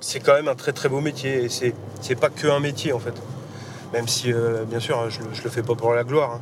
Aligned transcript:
C'est 0.00 0.20
quand 0.20 0.34
même 0.34 0.48
un 0.48 0.54
très 0.54 0.72
très 0.72 0.90
beau 0.90 1.00
métier 1.00 1.44
et 1.44 1.48
c'est, 1.48 1.74
pas 2.20 2.28
que 2.28 2.48
un 2.48 2.60
métier 2.60 2.92
en 2.92 2.98
fait. 2.98 3.14
Même 3.94 4.08
si, 4.08 4.30
euh, 4.30 4.64
bien 4.64 4.78
sûr, 4.80 5.08
je, 5.08 5.20
je 5.32 5.42
le 5.42 5.48
fais 5.48 5.62
pas 5.62 5.74
pour 5.74 5.94
la 5.94 6.04
gloire. 6.04 6.32
hein. 6.32 6.40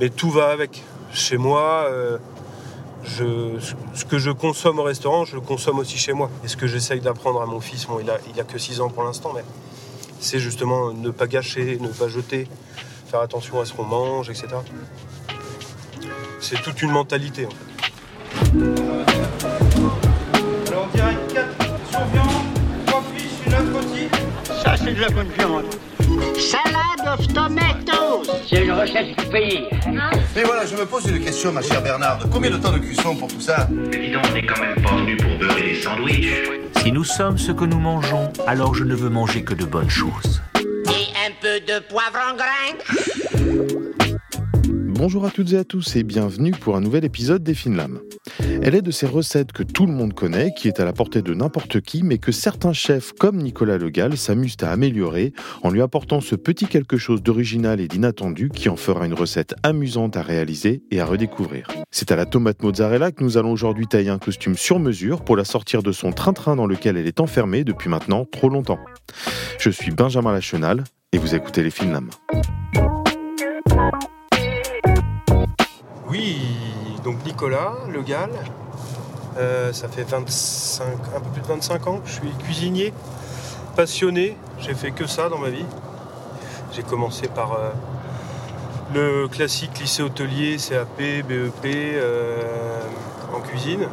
Mais 0.00 0.08
tout 0.08 0.30
va 0.30 0.48
avec. 0.48 0.82
Chez 1.12 1.36
moi, 1.36 1.86
euh, 1.90 2.16
je, 3.04 3.58
ce 3.94 4.06
que 4.06 4.18
je 4.18 4.30
consomme 4.30 4.78
au 4.78 4.84
restaurant, 4.84 5.26
je 5.26 5.34
le 5.34 5.42
consomme 5.42 5.78
aussi 5.78 5.98
chez 5.98 6.14
moi. 6.14 6.30
Et 6.44 6.48
ce 6.48 6.56
que 6.56 6.66
j'essaye 6.66 7.00
d'apprendre 7.00 7.42
à 7.42 7.46
mon 7.46 7.60
fils, 7.60 7.84
bon, 7.86 7.98
il 8.00 8.08
a, 8.08 8.16
il 8.32 8.40
a 8.40 8.44
que 8.44 8.56
6 8.58 8.80
ans 8.80 8.88
pour 8.88 9.02
l'instant, 9.04 9.32
mais 9.34 9.44
c'est 10.18 10.38
justement 10.38 10.92
ne 10.94 11.10
pas 11.10 11.26
gâcher, 11.26 11.78
ne 11.78 11.88
pas 11.88 12.08
jeter, 12.08 12.48
faire 13.10 13.20
attention 13.20 13.60
à 13.60 13.66
ce 13.66 13.74
qu'on 13.74 13.84
mange, 13.84 14.30
etc. 14.30 14.46
C'est 16.40 16.62
toute 16.62 16.80
une 16.80 16.90
mentalité 16.90 17.44
en 17.44 17.50
fait. 17.50 17.71
Alors 20.68 20.88
on 20.88 20.96
dirait 20.96 21.16
4 21.32 21.46
sur 21.90 22.04
viande, 22.12 22.46
3 22.86 23.02
fiches, 23.14 23.46
une 23.46 23.54
autre 23.54 23.72
rôtie. 23.74 24.08
Ça, 24.62 24.74
c'est 24.76 24.94
de 24.94 25.00
la 25.00 25.08
bonne 25.08 25.28
viande. 25.38 25.64
Salad 26.38 27.18
of 27.18 27.26
tomatoes. 27.28 28.30
C'est 28.48 28.64
une 28.64 28.72
recette 28.72 29.16
du 29.16 29.26
pays. 29.26 29.64
Mais 30.34 30.42
voilà, 30.44 30.66
je 30.66 30.76
me 30.76 30.84
pose 30.84 31.06
une 31.06 31.20
question, 31.24 31.52
ma 31.52 31.62
chère 31.62 31.82
Bernarde. 31.82 32.28
Combien 32.30 32.50
de 32.50 32.56
temps 32.58 32.72
de 32.72 32.78
cuisson 32.78 33.14
pour 33.16 33.28
tout 33.28 33.40
ça 33.40 33.68
Dis 33.90 34.10
donc, 34.10 34.22
on 34.28 34.32
n'est 34.34 34.46
quand 34.46 34.60
même 34.60 34.82
pas 34.82 34.94
venu 34.96 35.16
pour 35.16 35.38
beurrer 35.38 35.62
des 35.62 35.80
sandwichs. 35.80 36.28
Si 36.82 36.92
nous 36.92 37.04
sommes 37.04 37.38
ce 37.38 37.52
que 37.52 37.64
nous 37.64 37.78
mangeons, 37.78 38.32
alors 38.46 38.74
je 38.74 38.84
ne 38.84 38.94
veux 38.94 39.08
manger 39.08 39.42
que 39.44 39.54
de 39.54 39.64
bonnes 39.64 39.90
choses. 39.90 40.42
Et 40.56 41.08
un 41.26 41.32
peu 41.40 41.60
de 41.60 41.78
poivre 41.80 42.18
en 42.30 42.36
grain. 42.36 42.76
Bonjour 45.02 45.24
à 45.24 45.30
toutes 45.30 45.52
et 45.52 45.56
à 45.56 45.64
tous 45.64 45.96
et 45.96 46.04
bienvenue 46.04 46.52
pour 46.52 46.76
un 46.76 46.80
nouvel 46.80 47.04
épisode 47.04 47.42
des 47.42 47.54
Fines 47.54 47.74
Lames. 47.74 47.98
Elle 48.62 48.76
est 48.76 48.82
de 48.82 48.92
ces 48.92 49.06
recettes 49.06 49.50
que 49.50 49.64
tout 49.64 49.86
le 49.86 49.92
monde 49.92 50.14
connaît, 50.14 50.54
qui 50.54 50.68
est 50.68 50.78
à 50.78 50.84
la 50.84 50.92
portée 50.92 51.22
de 51.22 51.34
n'importe 51.34 51.80
qui, 51.80 52.04
mais 52.04 52.18
que 52.18 52.30
certains 52.30 52.72
chefs 52.72 53.10
comme 53.10 53.38
Nicolas 53.38 53.78
Legal 53.78 54.16
s'amusent 54.16 54.58
à 54.62 54.70
améliorer 54.70 55.32
en 55.64 55.70
lui 55.70 55.82
apportant 55.82 56.20
ce 56.20 56.36
petit 56.36 56.66
quelque 56.66 56.98
chose 56.98 57.20
d'original 57.20 57.80
et 57.80 57.88
d'inattendu 57.88 58.48
qui 58.48 58.68
en 58.68 58.76
fera 58.76 59.04
une 59.04 59.14
recette 59.14 59.56
amusante 59.64 60.16
à 60.16 60.22
réaliser 60.22 60.84
et 60.92 61.00
à 61.00 61.04
redécouvrir. 61.04 61.66
C'est 61.90 62.12
à 62.12 62.16
la 62.16 62.24
tomate 62.24 62.62
mozzarella 62.62 63.10
que 63.10 63.24
nous 63.24 63.36
allons 63.36 63.50
aujourd'hui 63.50 63.88
tailler 63.88 64.10
un 64.10 64.18
costume 64.18 64.56
sur 64.56 64.78
mesure 64.78 65.24
pour 65.24 65.36
la 65.36 65.44
sortir 65.44 65.82
de 65.82 65.90
son 65.90 66.12
train-train 66.12 66.54
dans 66.54 66.68
lequel 66.68 66.96
elle 66.96 67.08
est 67.08 67.18
enfermée 67.18 67.64
depuis 67.64 67.90
maintenant 67.90 68.24
trop 68.24 68.48
longtemps. 68.48 68.78
Je 69.58 69.70
suis 69.70 69.90
Benjamin 69.90 70.32
Lachenal 70.32 70.84
et 71.10 71.18
vous 71.18 71.34
écoutez 71.34 71.64
les 71.64 71.70
Fines 71.70 71.90
Lames. 71.90 72.10
Oui, 76.12 76.42
donc 77.04 77.24
Nicolas, 77.24 77.72
Le 77.90 78.02
Gall. 78.02 78.32
Euh, 79.38 79.72
ça 79.72 79.88
fait 79.88 80.02
25, 80.02 80.84
un 81.16 81.20
peu 81.20 81.30
plus 81.30 81.40
de 81.40 81.46
25 81.46 81.86
ans 81.86 82.00
que 82.00 82.08
je 82.10 82.12
suis 82.12 82.30
cuisinier, 82.44 82.92
passionné. 83.74 84.36
J'ai 84.58 84.74
fait 84.74 84.90
que 84.90 85.06
ça 85.06 85.30
dans 85.30 85.38
ma 85.38 85.48
vie. 85.48 85.64
J'ai 86.72 86.82
commencé 86.82 87.28
par 87.28 87.54
euh, 87.54 87.70
le 88.92 89.26
classique 89.26 89.78
lycée 89.80 90.02
hôtelier, 90.02 90.58
CAP, 90.58 90.98
BEP 90.98 91.64
euh, 91.64 92.82
en 93.34 93.40
cuisine, 93.40 93.88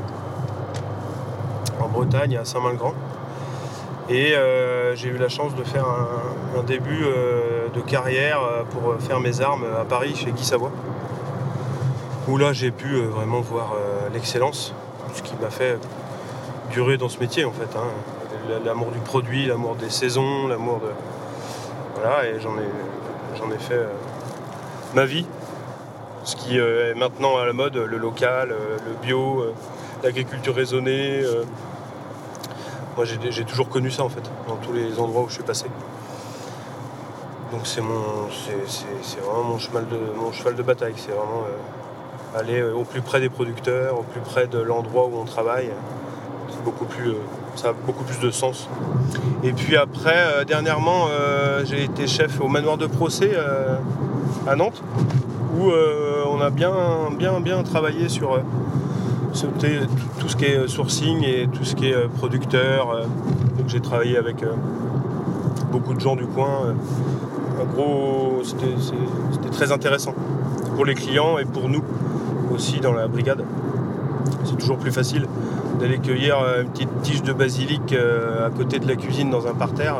en 1.79 1.87
Bretagne, 1.87 2.35
à 2.35 2.43
Saint-Malgrand. 2.43 2.95
Et 4.09 4.33
j'ai 4.95 5.07
eu 5.07 5.17
la 5.17 5.29
chance 5.29 5.55
de 5.55 5.63
faire 5.63 5.85
un, 5.87 6.59
un 6.59 6.63
début 6.63 7.05
de 7.73 7.79
carrière 7.79 8.41
pour 8.71 8.95
faire 8.99 9.19
mes 9.19 9.39
armes 9.39 9.65
à 9.79 9.85
Paris 9.85 10.15
chez 10.15 10.31
Guy 10.31 10.43
Savoie 10.43 10.71
où 12.29 12.37
là 12.37 12.53
j'ai 12.53 12.71
pu 12.71 12.93
euh, 12.95 13.07
vraiment 13.07 13.41
voir 13.41 13.73
euh, 13.73 14.09
l'excellence, 14.13 14.73
ce 15.15 15.21
qui 15.23 15.33
m'a 15.41 15.49
fait 15.49 15.77
durer 16.71 16.97
dans 16.97 17.09
ce 17.09 17.19
métier 17.19 17.45
en 17.45 17.51
fait. 17.51 17.75
hein. 17.75 17.87
L'amour 18.65 18.89
du 18.91 18.99
produit, 18.99 19.45
l'amour 19.45 19.75
des 19.75 19.89
saisons, 19.89 20.47
l'amour 20.47 20.79
de. 20.79 20.89
Voilà, 21.95 22.25
et 22.27 22.39
j'en 22.39 22.55
ai, 22.57 22.67
j'en 23.37 23.51
ai 23.51 23.57
fait 23.59 23.73
euh, 23.75 23.87
ma 24.95 25.05
vie. 25.05 25.25
Ce 26.23 26.35
qui 26.35 26.57
est 26.57 26.93
maintenant 26.95 27.37
à 27.37 27.45
la 27.45 27.53
mode, 27.53 27.75
le 27.75 27.97
local, 27.97 28.49
le 28.49 28.93
bio, 29.01 29.45
l'agriculture 30.03 30.53
raisonnée. 30.53 31.23
Moi 32.95 33.05
j'ai 33.05 33.45
toujours 33.45 33.69
connu 33.69 33.89
ça 33.89 34.03
en 34.03 34.09
fait, 34.09 34.29
dans 34.47 34.57
tous 34.57 34.73
les 34.73 34.99
endroits 34.99 35.23
où 35.23 35.29
je 35.29 35.35
suis 35.35 35.43
passé. 35.43 35.65
Donc 37.51 37.61
c'est 37.63 37.81
mon, 37.81 38.27
c'est- 38.29 39.19
vraiment 39.21 39.43
mon 39.43 39.57
cheval 39.59 39.87
de, 39.87 39.97
mon 40.19 40.31
cheval 40.31 40.55
de 40.55 40.61
bataille. 40.61 40.93
C'est 40.97 41.11
vraiment 41.13 41.45
aller 42.35 42.59
euh, 42.59 42.73
au 42.73 42.83
plus 42.83 43.01
près 43.01 43.19
des 43.19 43.29
producteurs, 43.29 43.99
au 43.99 44.03
plus 44.03 44.21
près 44.21 44.47
de 44.47 44.59
l'endroit 44.59 45.05
où 45.05 45.19
on 45.19 45.25
travaille. 45.25 45.69
C'est 46.49 46.63
beaucoup 46.63 46.85
plus, 46.85 47.09
euh, 47.09 47.21
ça 47.55 47.69
a 47.69 47.73
beaucoup 47.73 48.03
plus 48.03 48.19
de 48.19 48.31
sens. 48.31 48.67
Et 49.43 49.53
puis 49.53 49.77
après, 49.77 50.15
euh, 50.17 50.43
dernièrement, 50.43 51.07
j'ai 51.65 51.83
été 51.83 52.07
chef 52.07 52.39
au 52.41 52.47
manoir 52.47 52.77
de 52.77 52.87
procès 52.87 53.31
à 54.47 54.55
Nantes, 54.55 54.81
où 55.57 55.71
on 55.71 56.41
a 56.41 56.49
bien, 56.49 56.73
bien, 57.17 57.39
bien 57.39 57.63
travaillé 57.63 58.09
sur 58.09 58.39
tout, 59.33 60.27
ce 60.27 60.35
qui 60.35 60.45
est 60.45 60.67
sourcing 60.67 61.23
et 61.23 61.47
tout 61.47 61.63
ce 61.63 61.75
qui 61.75 61.89
est 61.89 62.07
producteur. 62.17 63.05
donc 63.57 63.67
j'ai 63.67 63.81
travaillé 63.81 64.17
avec 64.17 64.43
beaucoup 65.71 65.93
de 65.93 65.99
gens 65.99 66.15
du 66.15 66.25
coin. 66.25 66.75
un 67.61 67.65
gros, 67.65 68.41
c'était 68.43 69.49
très 69.51 69.71
intéressant 69.71 70.13
pour 70.75 70.85
les 70.85 70.95
clients 70.95 71.37
et 71.37 71.45
pour 71.45 71.67
nous 71.67 71.83
aussi 72.59 72.81
dans 72.81 72.91
la 72.91 73.07
brigade. 73.07 73.45
C'est 74.43 74.57
toujours 74.57 74.77
plus 74.77 74.91
facile 74.91 75.25
d'aller 75.79 75.97
cueillir 75.97 76.39
euh, 76.39 76.63
une 76.63 76.69
petite 76.69 77.01
tige 77.03 77.23
de 77.23 77.31
basilic 77.31 77.93
euh, 77.93 78.45
à 78.45 78.49
côté 78.49 78.79
de 78.79 78.87
la 78.87 78.97
cuisine 78.97 79.29
dans 79.29 79.47
un 79.47 79.53
parterre 79.53 79.99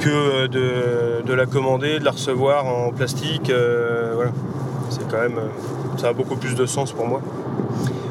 que 0.00 0.10
euh, 0.10 0.48
de, 0.48 1.24
de 1.24 1.32
la 1.32 1.46
commander, 1.46 2.00
de 2.00 2.04
la 2.04 2.10
recevoir 2.10 2.66
en 2.66 2.90
plastique. 2.90 3.52
voilà. 4.14 4.32
C'est 4.90 5.08
quand 5.08 5.20
même, 5.20 5.38
ça 5.96 6.08
a 6.08 6.12
beaucoup 6.12 6.36
plus 6.36 6.56
de 6.56 6.66
sens 6.66 6.90
pour 6.92 7.06
moi. 7.06 7.20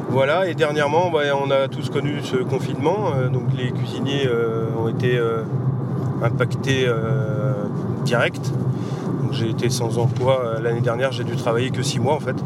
Voilà, 0.08 0.48
et 0.48 0.54
dernièrement, 0.54 1.10
bah, 1.10 1.20
on 1.38 1.50
a 1.50 1.68
tous 1.68 1.90
connu 1.90 2.20
ce 2.22 2.36
confinement, 2.36 3.10
donc 3.30 3.48
les 3.54 3.70
cuisiniers 3.72 4.28
ont 4.80 4.88
été 4.88 5.20
impactés 6.22 6.86
direct. 8.04 8.52
J'ai 9.32 9.50
été 9.50 9.70
sans 9.70 9.98
emploi 9.98 10.40
euh, 10.44 10.60
l'année 10.60 10.80
dernière, 10.80 11.12
j'ai 11.12 11.24
dû 11.24 11.36
travailler 11.36 11.70
que 11.70 11.82
six 11.82 11.98
mois 12.00 12.14
en 12.14 12.20
fait. 12.20 12.36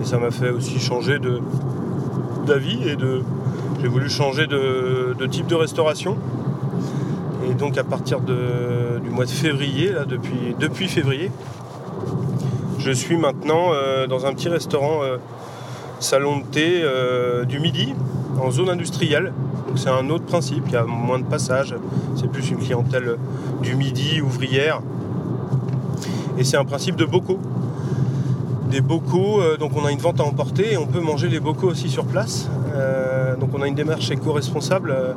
Et 0.00 0.04
ça 0.04 0.18
m'a 0.18 0.30
fait 0.30 0.50
aussi 0.50 0.78
changer 0.78 1.18
d'avis 2.46 2.88
et 2.88 2.96
de. 2.96 3.22
J'ai 3.80 3.88
voulu 3.88 4.08
changer 4.08 4.46
de, 4.46 5.14
type 5.26 5.46
de 5.46 5.54
restauration. 5.54 6.16
Et 7.48 7.54
donc 7.54 7.76
à 7.76 7.84
partir 7.84 8.20
de- 8.20 8.98
du 9.02 9.10
mois 9.10 9.24
de 9.26 9.30
février, 9.30 9.90
là, 9.92 10.04
depuis, 10.04 10.54
depuis 10.58 10.88
février, 10.88 11.30
je 12.78 12.90
suis 12.90 13.16
maintenant 13.16 13.72
euh, 13.72 14.06
dans 14.06 14.26
un 14.26 14.32
petit 14.32 14.48
restaurant 14.48 15.02
euh, 15.02 15.16
salon 16.00 16.38
de 16.38 16.44
thé 16.44 16.82
du 17.46 17.60
midi, 17.60 17.94
en 18.40 18.50
zone 18.50 18.70
industrielle. 18.70 19.32
Donc 19.68 19.78
c'est 19.78 19.90
un 19.90 20.08
autre 20.10 20.24
principe, 20.24 20.64
il 20.66 20.72
y 20.72 20.76
a 20.76 20.84
moins 20.84 21.18
de 21.18 21.24
passages, 21.24 21.74
c'est 22.16 22.30
plus 22.30 22.50
une 22.50 22.58
clientèle 22.58 23.16
du 23.62 23.74
midi, 23.76 24.20
ouvrière. 24.20 24.80
Et 26.36 26.42
c'est 26.44 26.56
un 26.56 26.64
principe 26.64 26.96
de 26.96 27.04
bocaux. 27.04 27.38
Des 28.70 28.80
bocaux, 28.80 29.40
euh, 29.40 29.56
donc 29.56 29.72
on 29.76 29.84
a 29.84 29.92
une 29.92 30.00
vente 30.00 30.18
à 30.18 30.24
emporter 30.24 30.72
et 30.72 30.76
on 30.76 30.86
peut 30.86 31.00
manger 31.00 31.28
les 31.28 31.38
bocaux 31.38 31.68
aussi 31.68 31.88
sur 31.88 32.04
place. 32.04 32.48
Euh, 32.74 33.36
donc 33.36 33.50
on 33.54 33.62
a 33.62 33.68
une 33.68 33.76
démarche 33.76 34.10
éco-responsable. 34.10 34.90
euh, 34.90 35.12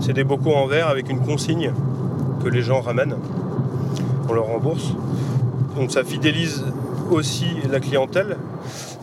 c'est 0.00 0.12
des 0.12 0.24
bocaux 0.24 0.52
en 0.52 0.66
verre 0.66 0.88
avec 0.88 1.08
une 1.08 1.20
consigne 1.20 1.72
que 2.44 2.48
les 2.50 2.60
gens 2.60 2.82
ramènent. 2.82 3.16
On 4.28 4.34
leur 4.34 4.44
rembourse. 4.44 4.92
Donc 5.74 5.90
ça 5.90 6.04
fidélise 6.04 6.64
aussi 7.10 7.46
la 7.70 7.80
clientèle. 7.80 8.36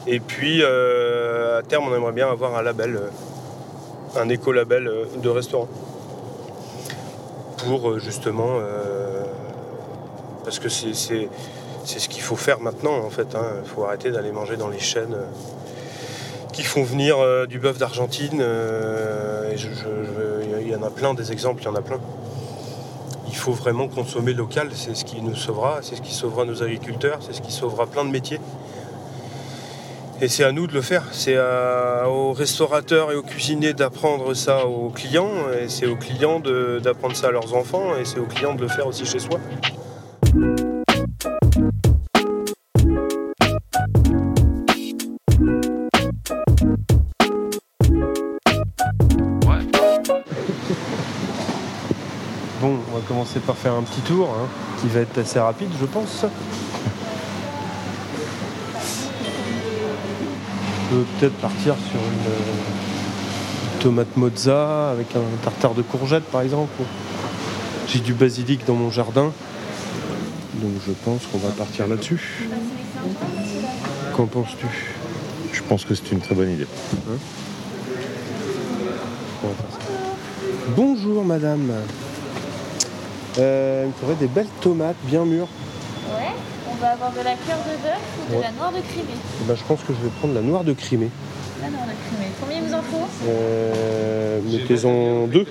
Et 0.05 0.19
puis 0.19 0.63
à 0.63 1.63
terme 1.63 1.85
on 1.89 1.95
aimerait 1.95 2.11
bien 2.11 2.29
avoir 2.29 2.55
un 2.55 2.61
label, 2.61 2.99
un 4.15 4.29
éco-label 4.29 4.91
de 5.21 5.29
restaurant. 5.29 5.67
Pour 7.65 7.97
justement 7.97 8.59
parce 10.43 10.59
que 10.59 10.69
c'est 10.69 10.93
ce 10.93 12.09
qu'il 12.09 12.21
faut 12.21 12.35
faire 12.35 12.59
maintenant 12.59 12.97
en 13.05 13.09
fait. 13.09 13.35
hein. 13.35 13.45
Il 13.63 13.69
faut 13.69 13.83
arrêter 13.83 14.11
d'aller 14.11 14.31
manger 14.31 14.57
dans 14.57 14.69
les 14.69 14.79
chaînes 14.79 15.13
euh, 15.13 15.25
qui 16.51 16.63
font 16.63 16.83
venir 16.83 17.17
euh, 17.19 17.45
du 17.45 17.59
bœuf 17.59 17.77
d'Argentine. 17.77 18.39
euh, 18.41 19.53
il 20.61 20.69
y 20.69 20.75
en 20.75 20.83
a 20.83 20.89
plein 20.89 21.13
des 21.13 21.31
exemples, 21.31 21.61
il 21.61 21.65
y 21.65 21.69
en 21.69 21.75
a 21.75 21.81
plein. 21.81 21.99
Il 23.27 23.35
faut 23.35 23.51
vraiment 23.51 23.87
consommer 23.87 24.33
local, 24.33 24.69
c'est 24.73 24.95
ce 24.95 25.03
qui 25.05 25.21
nous 25.21 25.35
sauvera, 25.35 25.79
c'est 25.81 25.95
ce 25.95 26.01
qui 26.01 26.13
sauvera 26.13 26.45
nos 26.45 26.61
agriculteurs, 26.63 27.19
c'est 27.21 27.33
ce 27.33 27.41
qui 27.41 27.51
sauvera 27.51 27.87
plein 27.87 28.05
de 28.05 28.11
métiers. 28.11 28.39
Et 30.21 30.27
c'est 30.27 30.43
à 30.43 30.51
nous 30.51 30.67
de 30.67 30.73
le 30.73 30.81
faire. 30.81 31.03
C'est 31.11 31.37
aux 32.07 32.31
restaurateurs 32.31 33.11
et 33.11 33.15
aux 33.15 33.23
cuisiniers 33.23 33.73
d'apprendre 33.73 34.33
ça 34.35 34.65
aux 34.65 34.89
clients, 34.89 35.31
et 35.59 35.67
c'est 35.67 35.87
aux 35.87 35.97
clients 35.97 36.39
d'apprendre 36.39 37.15
ça 37.15 37.27
à 37.27 37.31
leurs 37.31 37.55
enfants, 37.55 37.97
et 37.99 38.05
c'est 38.05 38.19
aux 38.19 38.25
clients 38.25 38.53
de 38.53 38.61
le 38.61 38.67
faire 38.67 38.87
aussi 38.87 39.05
chez 39.05 39.19
soi. 39.19 39.39
Commencer 53.23 53.39
par 53.39 53.55
faire 53.55 53.73
un 53.73 53.83
petit 53.83 54.01
tour, 54.01 54.29
hein, 54.29 54.47
qui 54.81 54.87
va 54.87 54.99
être 54.99 55.17
assez 55.17 55.39
rapide, 55.39 55.69
je 55.79 55.85
pense. 55.85 56.25
On 60.83 60.95
peut 60.95 61.05
peut-être 61.19 61.35
partir 61.35 61.75
sur 61.89 61.99
une 61.99 62.27
euh, 62.27 63.79
tomate 63.79 64.17
mozza 64.17 64.89
avec 64.91 65.15
un 65.15 65.21
tartare 65.41 65.73
de 65.73 65.83
courgettes, 65.83 66.25
par 66.25 66.41
exemple. 66.41 66.83
J'ai 67.87 67.99
du 67.99 68.13
basilic 68.13 68.65
dans 68.65 68.75
mon 68.75 68.91
jardin, 68.91 69.31
donc 70.55 70.71
je 70.85 70.91
pense 70.91 71.25
qu'on 71.27 71.37
va 71.37 71.49
partir 71.49 71.87
là-dessus. 71.87 72.49
Qu'en 74.17 74.25
penses-tu? 74.25 74.67
Je 75.53 75.61
pense 75.61 75.85
que 75.85 75.95
c'est 75.95 76.11
une 76.11 76.19
très 76.19 76.35
bonne 76.35 76.51
idée. 76.51 76.67
Ça. 79.41 79.47
Bonjour 80.75 81.23
madame. 81.23 81.71
Euh, 83.39 83.83
il 83.85 83.87
me 83.89 83.93
faudrait 83.93 84.15
des 84.15 84.27
belles 84.27 84.47
tomates 84.61 84.95
bien 85.03 85.25
mûres. 85.25 85.47
Ouais, 86.13 86.31
on 86.71 86.75
va 86.75 86.89
avoir 86.91 87.11
de 87.11 87.17
la 87.17 87.33
cœur 87.33 87.57
de 87.65 87.81
bœuf 87.81 87.99
ou 88.27 88.31
de 88.31 88.35
Ouais. 88.37 88.43
la 88.43 88.51
noire 88.51 88.71
de 88.71 88.79
Crimée. 88.81 89.17
Eh 89.41 89.47
ben, 89.47 89.55
je 89.55 89.63
pense 89.63 89.79
que 89.81 89.93
je 89.93 90.03
vais 90.03 90.09
prendre 90.19 90.33
la 90.35 90.41
noire 90.41 90.63
de 90.63 90.73
Crimée. 90.73 91.09
La 91.61 91.69
noire 91.69 91.83
de 91.85 91.91
Crimée. 92.15 92.31
Combien 92.39 92.57
il 92.57 92.63
vous 92.67 92.73
en 92.73 92.81
faut? 92.81 93.07
Euh, 93.27 94.39
Mettez-en 94.45 95.27
deux. 95.27 95.45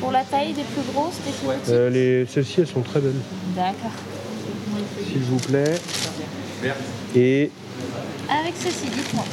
Pour 0.00 0.12
la 0.12 0.24
taille 0.24 0.52
des 0.54 0.62
plus 0.62 0.82
grosses, 0.94 1.16
des 1.26 1.30
plus 1.32 1.72
Euh, 1.72 1.90
les... 1.90 2.26
Celles-ci, 2.26 2.60
elles 2.60 2.66
sont 2.66 2.80
très 2.80 3.00
belles, 3.00 3.12
D'accord. 3.54 3.90
s'il 5.06 5.18
vous 5.20 5.36
plaît. 5.36 5.74
Et 7.14 7.50
Avec 8.28 8.54
ceci, 8.58 8.86
dites-moi. 8.94 9.24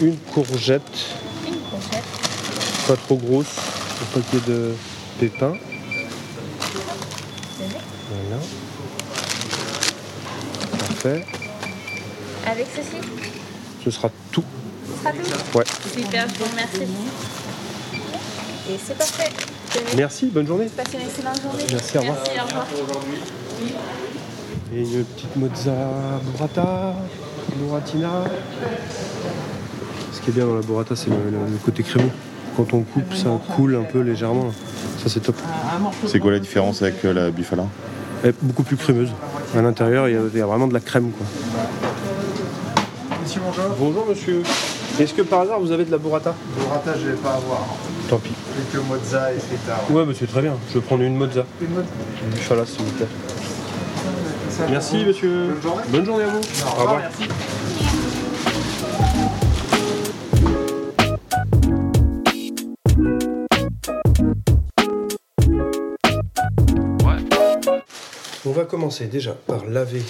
une 0.00 0.16
courgette, 0.16 0.82
Une 1.46 1.56
courgette. 1.70 2.04
pas 2.88 2.96
trop 2.96 3.16
grosse, 3.16 3.54
ait 4.20 4.50
de 4.50 4.74
pépins. 5.18 5.54
Voilà. 8.10 8.42
Parfait. 10.78 11.24
Avec 12.46 12.66
ceci 12.74 12.96
Ce 13.84 13.90
sera 13.90 14.10
tout. 14.30 14.44
Ce 14.86 15.00
sera 15.02 15.12
tout 15.12 15.58
Ouais. 15.58 15.64
Super, 15.94 16.26
je 16.28 16.38
vous 16.38 16.50
remercie. 16.50 16.92
Et 18.70 18.78
c'est 18.84 18.96
parfait. 18.96 19.30
Merci, 19.96 20.26
bonne 20.26 20.46
journée. 20.46 20.66
Passez 20.76 20.98
une 20.98 21.06
excellente 21.06 21.40
journée. 21.42 21.64
Merci, 21.70 21.98
au 21.98 22.00
revoir. 22.00 22.18
Merci, 22.24 22.40
au 22.40 22.44
revoir. 22.46 22.66
Et 24.74 24.80
une 24.80 25.04
petite 25.04 25.36
mozza 25.36 25.72
burrata, 26.32 26.94
burratina. 27.56 28.24
Ce 30.12 30.20
qui 30.20 30.30
est 30.30 30.32
bien 30.32 30.46
dans 30.46 30.54
la 30.54 30.60
burrata, 30.62 30.94
c'est 30.96 31.08
le- 31.10 31.16
le 31.16 31.58
côté 31.64 31.82
crémeux. 31.82 32.10
Quand 32.56 32.74
on 32.74 32.80
coupe, 32.82 33.14
ça 33.14 33.28
coule 33.56 33.76
un 33.76 33.84
peu 33.84 34.00
légèrement. 34.00 34.50
Ça, 35.02 35.08
c'est 35.08 35.20
top. 35.20 35.36
C'est 36.06 36.18
quoi 36.18 36.32
la 36.32 36.38
différence 36.38 36.82
avec 36.82 37.04
euh, 37.04 37.12
la 37.12 37.30
bifala 37.30 37.64
Elle 38.22 38.30
est 38.30 38.34
beaucoup 38.42 38.62
plus 38.62 38.76
crémeuse. 38.76 39.10
À 39.56 39.62
l'intérieur, 39.62 40.08
il 40.08 40.18
y, 40.34 40.38
y 40.38 40.40
a 40.40 40.46
vraiment 40.46 40.66
de 40.68 40.74
la 40.74 40.80
crème. 40.80 41.10
Quoi. 41.10 41.26
Monsieur, 43.22 43.40
bonjour. 43.44 43.64
Bonjour, 43.78 44.06
monsieur. 44.08 44.42
Est-ce 45.00 45.14
que 45.14 45.22
par 45.22 45.40
hasard, 45.40 45.60
vous 45.60 45.72
avez 45.72 45.84
de 45.84 45.90
la 45.90 45.98
burrata 45.98 46.34
Burrata, 46.58 46.92
je 47.00 47.08
vais 47.08 47.16
pas 47.16 47.30
avoir. 47.34 47.64
Tant 48.08 48.18
pis. 48.18 48.32
Plus 48.54 48.78
que 48.78 48.84
mozza 48.86 49.32
et 49.32 49.38
feta. 49.38 49.80
Ouais, 49.90 50.04
monsieur, 50.04 50.26
très 50.26 50.42
bien. 50.42 50.54
Je 50.68 50.74
vais 50.74 50.80
prendre 50.80 51.02
une 51.02 51.16
mozza. 51.16 51.44
Une 51.62 51.70
mozza. 51.70 51.86
Une 52.24 52.30
bifala, 52.32 52.66
s'il 52.66 52.84
vous 52.84 52.92
plaît. 52.92 53.06
Merci, 54.70 55.04
monsieur. 55.06 55.46
Bonne 55.48 55.62
journée. 55.62 55.82
Bonne 55.88 56.04
journée 56.04 56.24
à 56.24 56.28
vous. 56.28 56.40
Au 56.66 56.80
revoir. 56.80 56.98
merci. 56.98 57.28
Va 68.62 68.68
commencer 68.68 69.06
déjà 69.06 69.32
par 69.32 69.66
laver 69.66 70.02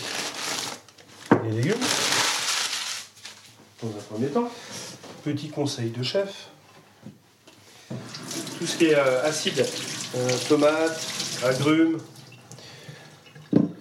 les 1.44 1.50
légumes. 1.52 1.80
Dans 3.82 3.88
un 3.88 4.02
premier 4.10 4.26
temps. 4.26 4.50
Petit 5.24 5.48
conseil 5.48 5.88
de 5.88 6.02
chef. 6.02 6.48
Tout 8.58 8.66
ce 8.66 8.76
qui 8.76 8.86
est 8.86 8.94
euh, 8.94 9.24
acide, 9.24 9.64
euh, 10.16 10.28
tomates, 10.48 11.00
agrumes, 11.42 11.98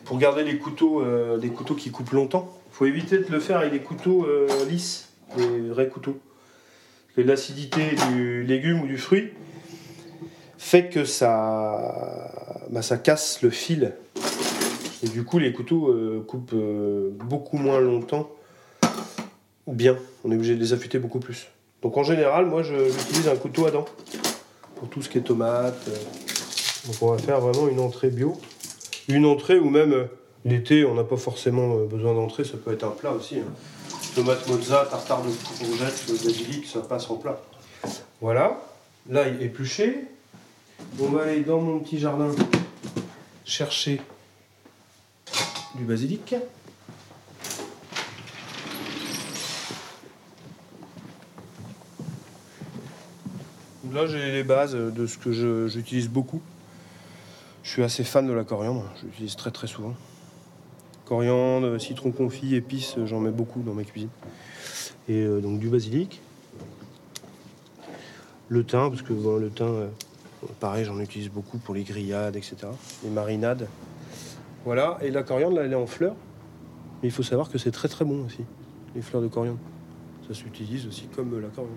pour 0.05 0.17
garder 0.17 0.43
les 0.43 0.57
couteaux, 0.57 1.01
euh, 1.01 1.37
des 1.37 1.49
couteaux 1.49 1.75
qui 1.75 1.91
coupent 1.91 2.11
longtemps, 2.11 2.57
il 2.71 2.73
faut 2.73 2.85
éviter 2.85 3.17
de 3.17 3.29
le 3.29 3.41
faire 3.41 3.57
avec 3.57 3.73
des 3.73 3.81
couteaux 3.81 4.25
euh, 4.25 4.47
lisses, 4.69 5.09
des 5.35 5.69
vrais 5.69 5.89
couteaux. 5.89 6.17
L'acidité 7.17 7.81
du 8.09 8.43
légume 8.43 8.81
ou 8.83 8.87
du 8.87 8.97
fruit 8.97 9.31
fait 10.57 10.87
que 10.87 11.03
ça, 11.03 12.31
bah, 12.69 12.81
ça 12.81 12.97
casse 12.97 13.41
le 13.41 13.49
fil 13.49 13.93
et 15.03 15.07
du 15.09 15.23
coup, 15.23 15.39
les 15.39 15.53
couteaux 15.53 15.89
euh, 15.89 16.23
coupent 16.27 16.53
euh, 16.53 17.09
beaucoup 17.25 17.57
moins 17.57 17.79
longtemps. 17.79 18.29
Ou 19.67 19.73
bien, 19.73 19.97
on 20.23 20.31
est 20.31 20.35
obligé 20.35 20.55
de 20.55 20.59
les 20.59 20.73
affûter 20.73 20.99
beaucoup 20.99 21.19
plus. 21.19 21.47
Donc 21.81 21.97
en 21.97 22.03
général, 22.03 22.45
moi, 22.45 22.63
j'utilise 22.63 23.27
un 23.27 23.35
couteau 23.35 23.65
à 23.65 23.71
dents 23.71 23.85
pour 24.75 24.89
tout 24.89 25.01
ce 25.01 25.09
qui 25.09 25.17
est 25.17 25.21
tomates. 25.21 25.87
euh. 25.87 25.95
Donc 26.87 26.95
on 27.01 27.11
va 27.11 27.17
faire 27.17 27.39
vraiment 27.39 27.67
une 27.67 27.79
entrée 27.79 28.09
bio. 28.09 28.39
Une 29.07 29.25
entrée 29.25 29.59
ou 29.59 29.69
même 29.69 30.07
l'été, 30.45 30.85
on 30.85 30.95
n'a 30.95 31.03
pas 31.03 31.17
forcément 31.17 31.75
besoin 31.85 32.13
d'entrée, 32.13 32.43
ça 32.43 32.57
peut 32.57 32.71
être 32.73 32.83
un 32.83 32.91
plat 32.91 33.11
aussi. 33.11 33.39
hein. 33.39 33.53
Tomate 34.15 34.47
mozza, 34.47 34.87
tartare 34.89 35.21
de 35.21 35.29
courgettes, 35.29 36.05
le 36.09 36.13
basilic, 36.15 36.65
ça 36.65 36.81
passe 36.81 37.09
en 37.09 37.15
plat. 37.15 37.39
Voilà, 38.19 38.59
là 39.09 39.27
il 39.27 39.41
est 39.41 39.45
épluché. 39.45 40.05
On 40.99 41.05
va 41.07 41.23
aller 41.23 41.41
dans 41.41 41.61
mon 41.61 41.79
petit 41.79 41.97
jardin 41.99 42.29
chercher 43.45 44.01
du 45.75 45.83
basilic. 45.85 46.35
Là, 53.91 54.07
j'ai 54.07 54.31
les 54.31 54.43
bases 54.43 54.73
de 54.73 55.05
ce 55.05 55.17
que 55.17 55.67
j'utilise 55.67 56.07
beaucoup. 56.07 56.41
Je 57.63 57.69
suis 57.69 57.83
assez 57.83 58.03
fan 58.03 58.27
de 58.27 58.33
la 58.33 58.43
coriandre, 58.43 58.85
je 58.99 59.05
l'utilise 59.05 59.35
très 59.35 59.51
très 59.51 59.67
souvent. 59.67 59.95
Coriandre, 61.05 61.79
citron 61.79 62.11
confit, 62.11 62.55
épices, 62.55 62.95
j'en 63.05 63.19
mets 63.19 63.31
beaucoup 63.31 63.61
dans 63.61 63.73
ma 63.73 63.83
cuisine. 63.83 64.09
Et 65.09 65.23
euh, 65.23 65.41
donc 65.41 65.59
du 65.59 65.67
basilic. 65.67 66.21
Le 68.47 68.63
thym, 68.63 68.89
parce 68.89 69.01
que 69.01 69.13
le 69.13 69.49
thym, 69.49 69.65
euh, 69.65 69.87
pareil, 70.59 70.85
j'en 70.85 70.99
utilise 70.99 71.29
beaucoup 71.29 71.57
pour 71.57 71.75
les 71.75 71.83
grillades, 71.83 72.35
etc. 72.35 72.55
Les 73.03 73.09
marinades. 73.09 73.67
Voilà, 74.65 74.97
et 75.01 75.09
la 75.09 75.23
coriandre, 75.23 75.55
là, 75.55 75.63
elle 75.63 75.73
est 75.73 75.75
en 75.75 75.87
fleurs. 75.87 76.15
Mais 77.01 77.09
il 77.09 77.11
faut 77.11 77.23
savoir 77.23 77.49
que 77.49 77.57
c'est 77.57 77.71
très 77.71 77.87
très 77.87 78.05
bon 78.05 78.25
aussi, 78.25 78.43
les 78.95 79.01
fleurs 79.01 79.21
de 79.21 79.27
coriandre. 79.27 79.59
Ça 80.27 80.35
s'utilise 80.35 80.85
aussi 80.87 81.07
comme 81.15 81.39
la 81.41 81.47
coriandre. 81.47 81.75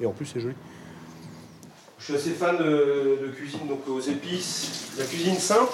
Et 0.00 0.06
en 0.06 0.12
plus, 0.12 0.26
c'est 0.26 0.40
joli. 0.40 0.54
Je 1.98 2.04
suis 2.04 2.14
assez 2.14 2.30
fan 2.30 2.56
de, 2.56 3.18
de 3.22 3.28
cuisine 3.34 3.66
donc 3.68 3.86
aux 3.88 4.00
épices, 4.00 4.92
la 4.98 5.04
cuisine 5.04 5.34
simple. 5.34 5.72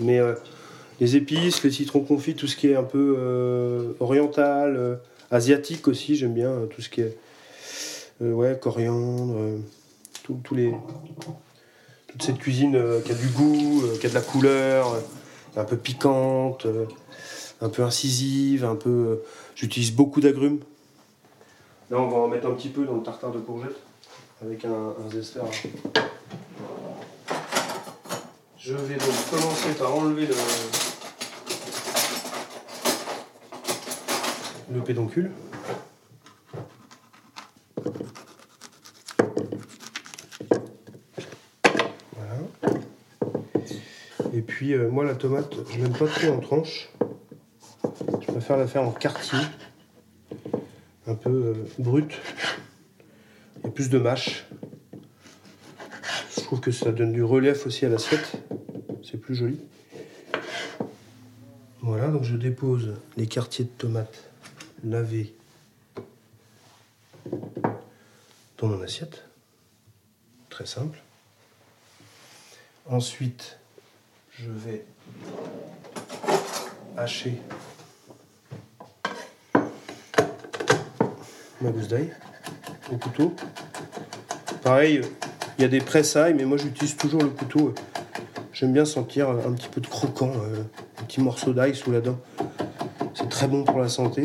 Mais 0.00 0.18
euh, 0.18 0.34
les 1.00 1.16
épices, 1.16 1.62
les 1.62 1.70
citrons 1.70 2.00
confits, 2.00 2.34
tout 2.34 2.46
ce 2.46 2.56
qui 2.56 2.68
est 2.68 2.76
un 2.76 2.82
peu 2.82 3.16
euh, 3.18 3.92
oriental, 4.00 4.76
euh, 4.76 4.96
asiatique 5.30 5.88
aussi, 5.88 6.16
j'aime 6.16 6.34
bien 6.34 6.66
tout 6.74 6.82
ce 6.82 6.90
qui 6.90 7.00
est 7.02 7.16
ouais, 8.20 8.58
coriandre, 8.60 9.36
tous 10.24 10.54
les, 10.54 10.74
toute 12.10 12.22
cette 12.22 12.38
cuisine 12.38 12.74
euh, 12.74 13.00
qui 13.00 13.12
a 13.12 13.14
du 13.14 13.28
goût, 13.28 13.82
euh, 13.84 13.96
qui 13.98 14.06
a 14.06 14.08
de 14.08 14.14
la 14.14 14.20
couleur, 14.20 14.94
euh, 14.94 15.00
un 15.56 15.64
peu 15.64 15.76
piquante, 15.76 16.66
un 17.60 17.68
peu 17.68 17.82
incisive, 17.82 18.64
un 18.64 18.74
peu. 18.74 19.22
J'utilise 19.54 19.92
beaucoup 19.92 20.20
d'agrumes. 20.20 20.60
Là, 21.90 21.98
on 21.98 22.08
va 22.08 22.16
en 22.16 22.28
mettre 22.28 22.46
un 22.48 22.52
petit 22.52 22.68
peu 22.68 22.84
dans 22.84 22.94
le 22.94 23.02
tartare 23.02 23.30
de 23.32 23.38
courgettes 23.38 23.80
avec 24.42 24.64
un, 24.64 24.70
un. 24.70 25.08
Je 28.58 28.74
vais 28.74 28.94
donc 28.96 29.30
commencer 29.30 29.70
par 29.78 29.94
enlever 29.94 30.26
le, 30.26 30.34
le 34.74 34.80
pédoncule. 34.84 35.30
Puis 44.60 44.74
euh, 44.74 44.90
moi 44.90 45.06
la 45.06 45.14
tomate, 45.14 45.54
je 45.72 45.78
n'aime 45.78 45.96
pas 45.96 46.06
trop 46.06 46.32
en 46.32 46.38
tranches. 46.38 46.90
Je 48.20 48.26
préfère 48.26 48.58
la 48.58 48.66
faire 48.66 48.82
en 48.82 48.90
quartier, 48.90 49.38
un 51.06 51.14
peu 51.14 51.30
euh, 51.30 51.54
brute. 51.78 52.12
Plus 53.74 53.88
de 53.88 53.96
mâche. 53.96 54.44
Je 56.36 56.42
trouve 56.42 56.60
que 56.60 56.72
ça 56.72 56.92
donne 56.92 57.10
du 57.14 57.24
relief 57.24 57.66
aussi 57.66 57.86
à 57.86 57.88
l'assiette. 57.88 58.32
C'est 59.02 59.16
plus 59.16 59.34
joli. 59.34 59.58
Voilà, 61.80 62.08
donc 62.08 62.24
je 62.24 62.36
dépose 62.36 62.96
les 63.16 63.26
quartiers 63.26 63.64
de 63.64 63.70
tomates 63.70 64.28
lavés 64.84 65.34
dans 68.58 68.68
mon 68.68 68.82
assiette. 68.82 69.24
très 70.50 70.66
simple. 70.66 70.98
Ensuite, 72.84 73.59
je 74.42 74.50
vais 74.50 74.84
hacher 76.96 77.38
ma 81.60 81.70
gousse 81.70 81.88
d'ail 81.88 82.10
au 82.90 82.96
couteau. 82.96 83.34
Pareil, 84.62 85.02
il 85.58 85.62
y 85.62 85.64
a 85.64 85.68
des 85.68 85.80
pressailles, 85.80 86.32
mais 86.34 86.44
moi 86.44 86.56
j'utilise 86.56 86.96
toujours 86.96 87.22
le 87.22 87.28
couteau. 87.28 87.74
J'aime 88.52 88.72
bien 88.72 88.86
sentir 88.86 89.28
un 89.28 89.52
petit 89.52 89.68
peu 89.68 89.80
de 89.82 89.86
croquant, 89.86 90.32
euh, 90.32 90.62
un 91.00 91.04
petit 91.04 91.20
morceau 91.20 91.52
d'ail 91.52 91.74
sous 91.74 91.92
la 91.92 92.00
dent. 92.00 92.18
C'est 93.14 93.28
très 93.28 93.46
bon 93.46 93.64
pour 93.64 93.78
la 93.78 93.88
santé. 93.88 94.24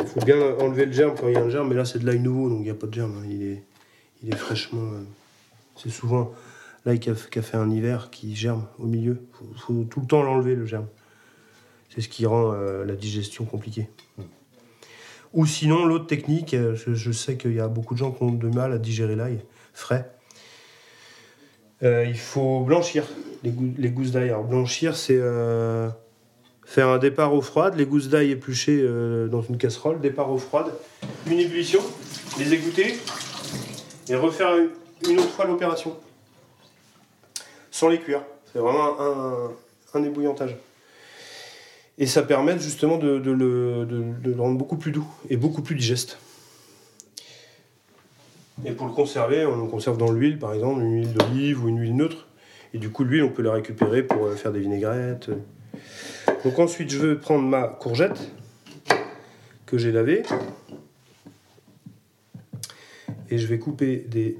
Il 0.00 0.06
faut 0.06 0.20
bien 0.20 0.38
enlever 0.60 0.86
le 0.86 0.92
germe 0.92 1.14
quand 1.20 1.28
il 1.28 1.34
y 1.34 1.36
a 1.36 1.42
un 1.42 1.50
germe, 1.50 1.68
mais 1.68 1.74
là 1.74 1.84
c'est 1.84 1.98
de 1.98 2.06
l'ail 2.06 2.20
nouveau, 2.20 2.48
donc 2.48 2.60
il 2.60 2.64
n'y 2.64 2.70
a 2.70 2.74
pas 2.74 2.86
de 2.86 2.94
germe. 2.94 3.14
hein. 3.18 3.26
Il, 3.28 3.42
est, 3.42 3.62
il 4.22 4.32
est 4.32 4.36
fraîchement. 4.36 4.80
euh, 4.80 5.04
c'est 5.76 5.90
souvent 5.90 6.32
l'ail 6.84 7.00
qui 7.00 7.10
a, 7.10 7.14
fait 7.14 7.56
un 7.56 7.70
hiver 7.70 8.08
qui 8.10 8.34
germe 8.34 8.66
au 8.78 8.86
milieu. 8.86 9.20
Il 9.52 9.58
faut, 9.60 9.84
tout 9.90 10.00
le 10.00 10.06
temps 10.06 10.22
l'enlever, 10.22 10.54
le 10.54 10.66
germe. 10.66 10.86
C'est 11.90 12.00
ce 12.00 12.08
qui 12.08 12.26
rend 12.26 12.52
euh, 12.52 12.84
la 12.84 12.94
digestion 12.94 13.44
compliquée. 13.44 13.88
Ou 15.34 15.46
sinon, 15.46 15.84
l'autre 15.84 16.06
technique, 16.06 16.54
euh, 16.54 16.74
je, 16.74 17.12
sais 17.12 17.36
qu'il 17.36 17.54
y 17.54 17.60
a 17.60 17.68
beaucoup 17.68 17.94
de 17.94 17.98
gens 17.98 18.12
qui 18.12 18.22
ont 18.22 18.32
de 18.32 18.48
mal 18.48 18.72
à 18.72 18.78
digérer 18.78 19.16
l'ail 19.16 19.40
frais. 19.72 20.10
Euh, 21.82 22.04
il 22.06 22.18
faut 22.18 22.60
blanchir 22.60 23.04
les, 23.42 23.50
gou- 23.50 23.74
les 23.76 23.90
gousses 23.90 24.10
d'ail. 24.10 24.30
Alors, 24.30 24.44
blanchir, 24.44 24.96
c'est 24.96 25.20
faire 26.64 26.88
un 26.88 26.98
départ 26.98 27.32
eau 27.34 27.40
froide, 27.40 27.76
les 27.76 27.86
gousses 27.86 28.08
d'ail 28.08 28.30
épluchées 28.30 28.86
dans 29.30 29.42
une 29.42 29.56
casserole, 29.56 30.00
départ 30.00 30.30
eau 30.30 30.38
froide, 30.38 30.72
une 31.26 31.38
ébullition, 31.38 31.80
les 32.38 32.52
égoutter 32.52 32.98
et 34.08 34.14
refaire 34.14 34.50
une 35.08 35.18
autre 35.18 35.30
fois 35.30 35.46
l'opération. 35.46 35.96
Sans 37.78 37.88
les 37.88 38.00
cuire. 38.00 38.22
C'est 38.52 38.58
vraiment 38.58 39.00
un, 39.00 39.50
un 39.94 40.02
ébouillantage. 40.02 40.56
Et 41.96 42.06
ça 42.06 42.24
permet 42.24 42.58
justement 42.58 42.98
de, 42.98 43.06
le, 43.06 43.36
de- 43.86 43.86
de 44.20 44.32
le 44.34 44.42
rendre 44.42 44.58
beaucoup 44.58 44.76
plus 44.76 44.90
doux 44.90 45.06
et 45.30 45.36
beaucoup 45.36 45.62
plus 45.62 45.76
digeste. 45.76 46.18
Et 48.64 48.72
pour 48.72 48.88
le 48.88 48.92
conserver, 48.92 49.46
on 49.46 49.54
le 49.62 49.68
conserve 49.70 49.96
dans 49.96 50.10
l'huile, 50.10 50.40
par 50.40 50.54
exemple, 50.54 50.80
une 50.80 50.92
huile 50.92 51.12
d'olive 51.12 51.62
ou 51.62 51.68
une 51.68 51.78
huile 51.78 51.94
neutre. 51.94 52.26
Et 52.74 52.78
du 52.78 52.90
coup, 52.90 53.04
l'huile, 53.04 53.22
on 53.22 53.28
peut 53.28 53.42
la 53.42 53.52
récupérer 53.52 54.02
pour 54.02 54.26
euh, 54.26 54.34
faire 54.34 54.50
des 54.50 54.58
vinaigrettes. 54.58 55.30
Donc 56.44 56.58
ensuite, 56.58 56.90
je 56.90 56.98
vais 56.98 57.14
prendre 57.14 57.44
ma 57.44 57.68
courgette 57.68 58.32
que 59.66 59.78
j'ai 59.78 59.92
lavée. 59.92 60.24
Et 63.30 63.38
je 63.38 63.46
vais 63.46 63.60
couper 63.60 63.98
des 63.98 64.36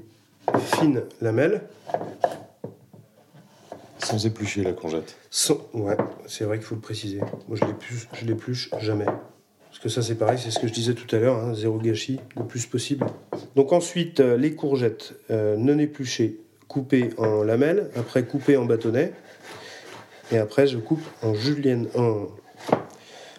fines 0.75 1.03
lamelles. 1.21 1.61
Sans 4.09 4.25
éplucher 4.25 4.63
la 4.63 4.73
courgette. 4.73 5.17
Sans- 5.29 5.59
Ouais, 5.73 5.95
c'est 6.27 6.43
vrai 6.45 6.57
qu'il 6.57 6.65
faut 6.65 6.75
le 6.75 6.81
préciser. 6.81 7.19
Moi, 7.47 7.57
je 7.57 8.25
l'épluche, 8.25 8.69
jamais. 8.79 9.05
Parce 9.05 9.79
que 9.83 9.89
ça, 9.89 10.01
c'est 10.01 10.15
pareil, 10.15 10.39
c'est 10.41 10.49
ce 10.49 10.57
que 10.59 10.67
je 10.67 10.73
disais 10.73 10.93
tout 10.95 11.13
à 11.15 11.19
l'heure, 11.19 11.37
hein, 11.37 11.53
zéro 11.53 11.77
gâchis, 11.77 12.19
le 12.35 12.43
plus 12.45 12.65
possible. 12.65 13.05
Donc 13.55 13.71
ensuite, 13.71 14.19
euh, 14.19 14.35
les 14.35 14.55
courgettes 14.55 15.13
euh, 15.29 15.57
non 15.57 15.77
épluchées, 15.77 16.39
coupées 16.67 17.11
en 17.17 17.43
lamelles, 17.43 17.89
après 17.95 18.23
coupées 18.25 18.57
en 18.57 18.65
bâtonnets, 18.65 19.13
et 20.31 20.37
après 20.37 20.65
je 20.65 20.77
coupe 20.79 21.03
en 21.21 21.35
julienne, 21.35 21.87
en, 21.95 22.27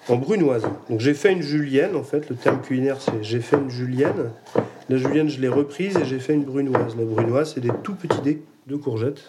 en 0.08 0.16
brunoise. 0.16 0.62
Donc 0.88 1.00
j'ai 1.00 1.14
fait 1.14 1.32
une 1.32 1.42
julienne, 1.42 1.96
en 1.96 2.04
fait, 2.04 2.28
le 2.30 2.36
terme 2.36 2.60
culinaire 2.62 3.00
c'est 3.00 3.22
j'ai 3.22 3.40
fait 3.40 3.56
une 3.56 3.70
julienne. 3.70 4.30
La 4.88 4.96
julienne, 4.96 5.28
je 5.28 5.40
l'ai 5.40 5.48
reprise 5.48 5.96
et 5.96 6.04
j'ai 6.04 6.18
fait 6.20 6.34
une 6.34 6.44
brunoise. 6.44 6.94
La 6.96 7.04
brunoise, 7.04 7.52
c'est 7.54 7.60
des 7.60 7.70
tout 7.82 7.94
petits 7.96 8.20
dés 8.22 8.42
de 8.68 8.76
courgettes 8.76 9.22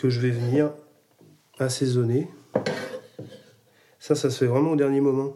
que 0.00 0.08
je 0.08 0.20
vais 0.20 0.30
venir 0.30 0.70
assaisonner. 1.58 2.26
Ça, 3.98 4.14
ça 4.14 4.30
se 4.30 4.38
fait 4.38 4.46
vraiment 4.46 4.70
au 4.70 4.76
dernier 4.76 5.00
moment. 5.00 5.34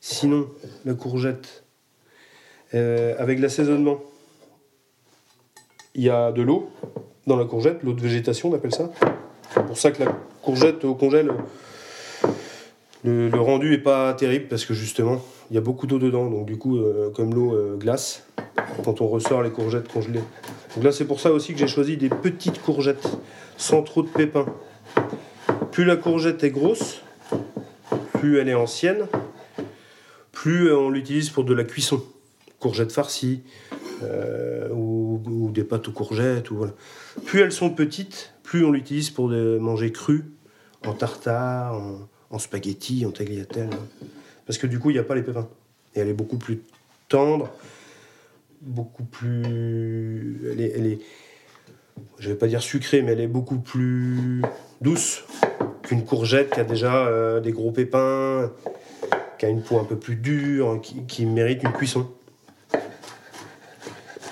Sinon, 0.00 0.48
la 0.84 0.92
courgette, 0.94 1.64
euh, 2.74 3.14
avec 3.18 3.38
l'assaisonnement, 3.38 4.00
il 5.94 6.02
y 6.02 6.10
a 6.10 6.32
de 6.32 6.42
l'eau 6.42 6.70
dans 7.26 7.36
la 7.36 7.46
courgette, 7.46 7.82
l'eau 7.82 7.94
de 7.94 8.00
végétation, 8.00 8.50
on 8.50 8.54
appelle 8.54 8.74
ça. 8.74 8.90
C'est 9.54 9.64
pour 9.64 9.78
ça 9.78 9.90
que 9.90 10.02
la 10.02 10.12
courgette 10.42 10.84
au 10.84 10.94
congèle, 10.94 11.32
le, 13.04 13.30
rendu 13.40 13.72
est 13.72 13.78
pas 13.78 14.12
terrible 14.12 14.48
parce 14.48 14.66
que 14.66 14.74
justement, 14.74 15.22
il 15.50 15.54
y 15.54 15.58
a 15.58 15.62
beaucoup 15.62 15.86
d'eau 15.86 15.98
dedans. 15.98 16.28
Donc 16.28 16.46
du 16.46 16.58
coup, 16.58 16.76
euh, 16.76 17.10
comme 17.10 17.34
l'eau 17.34 17.54
euh, 17.54 17.76
glace, 17.76 18.26
quand 18.84 19.00
on 19.00 19.08
ressort 19.08 19.42
les 19.42 19.50
courgettes 19.50 19.88
congelées. 19.88 20.20
Donc 20.74 20.84
là, 20.84 20.92
c'est 20.92 21.06
pour 21.06 21.20
ça 21.20 21.32
aussi 21.32 21.52
que 21.52 21.58
j'ai 21.58 21.68
choisi 21.68 21.96
des 21.96 22.08
petites 22.08 22.60
courgettes 22.60 23.08
sans 23.56 23.82
trop 23.82 24.02
de 24.02 24.08
pépins. 24.08 24.46
Plus 25.70 25.84
la 25.84 25.96
courgette 25.96 26.44
est 26.44 26.50
grosse, 26.50 27.02
plus 28.14 28.38
elle 28.38 28.48
est 28.48 28.54
ancienne, 28.54 29.06
plus 30.32 30.68
euh, 30.68 30.76
on 30.76 30.90
l'utilise 30.90 31.30
pour 31.30 31.44
de 31.44 31.54
la 31.54 31.64
cuisson. 31.64 32.02
Courgette 32.58 32.92
farcie, 32.92 33.42
euh, 34.02 34.68
ou, 34.70 35.50
des 35.52 35.64
pâtes 35.64 35.88
aux 35.88 35.92
courgettes, 35.92 36.50
ou 36.50 36.56
voilà. 36.56 36.72
Plus 37.24 37.40
elles 37.40 37.52
sont 37.52 37.70
petites, 37.70 38.34
plus 38.42 38.64
on 38.64 38.70
l'utilise 38.70 39.10
pour 39.10 39.28
manger 39.28 39.92
cru, 39.92 40.24
en 40.86 40.92
tartare, 40.92 41.80
en, 42.30 42.38
spaghetti, 42.38 43.04
en 43.06 43.10
tagliatelle. 43.10 43.70
Parce 44.46 44.58
que 44.58 44.66
du 44.66 44.78
coup, 44.78 44.90
il 44.90 44.94
n'y 44.94 44.98
a 44.98 45.04
pas 45.04 45.14
les 45.14 45.22
pépins. 45.22 45.48
Et 45.94 46.00
elle 46.00 46.08
est 46.08 46.14
beaucoup 46.14 46.38
plus 46.38 46.62
tendre, 47.08 47.50
beaucoup 48.60 49.04
plus. 49.04 50.40
Elle 50.52 50.86
est- 50.86 51.00
je 52.18 52.28
vais 52.28 52.36
pas 52.36 52.46
dire 52.46 52.62
sucrée, 52.62 53.02
mais 53.02 53.12
elle 53.12 53.20
est 53.20 53.26
beaucoup 53.26 53.58
plus 53.58 54.42
douce 54.80 55.24
qu'une 55.82 56.04
courgette 56.04 56.50
qui 56.50 56.60
a 56.60 56.64
déjà 56.64 57.06
euh, 57.06 57.40
des 57.40 57.52
gros 57.52 57.72
pépins, 57.72 58.52
qui 59.38 59.46
a 59.46 59.48
une 59.48 59.62
peau 59.62 59.78
un 59.78 59.84
peu 59.84 59.96
plus 59.96 60.16
dure, 60.16 60.80
qui, 60.80 61.04
qui 61.06 61.26
mérite 61.26 61.62
une 61.62 61.72
cuisson. 61.72 62.08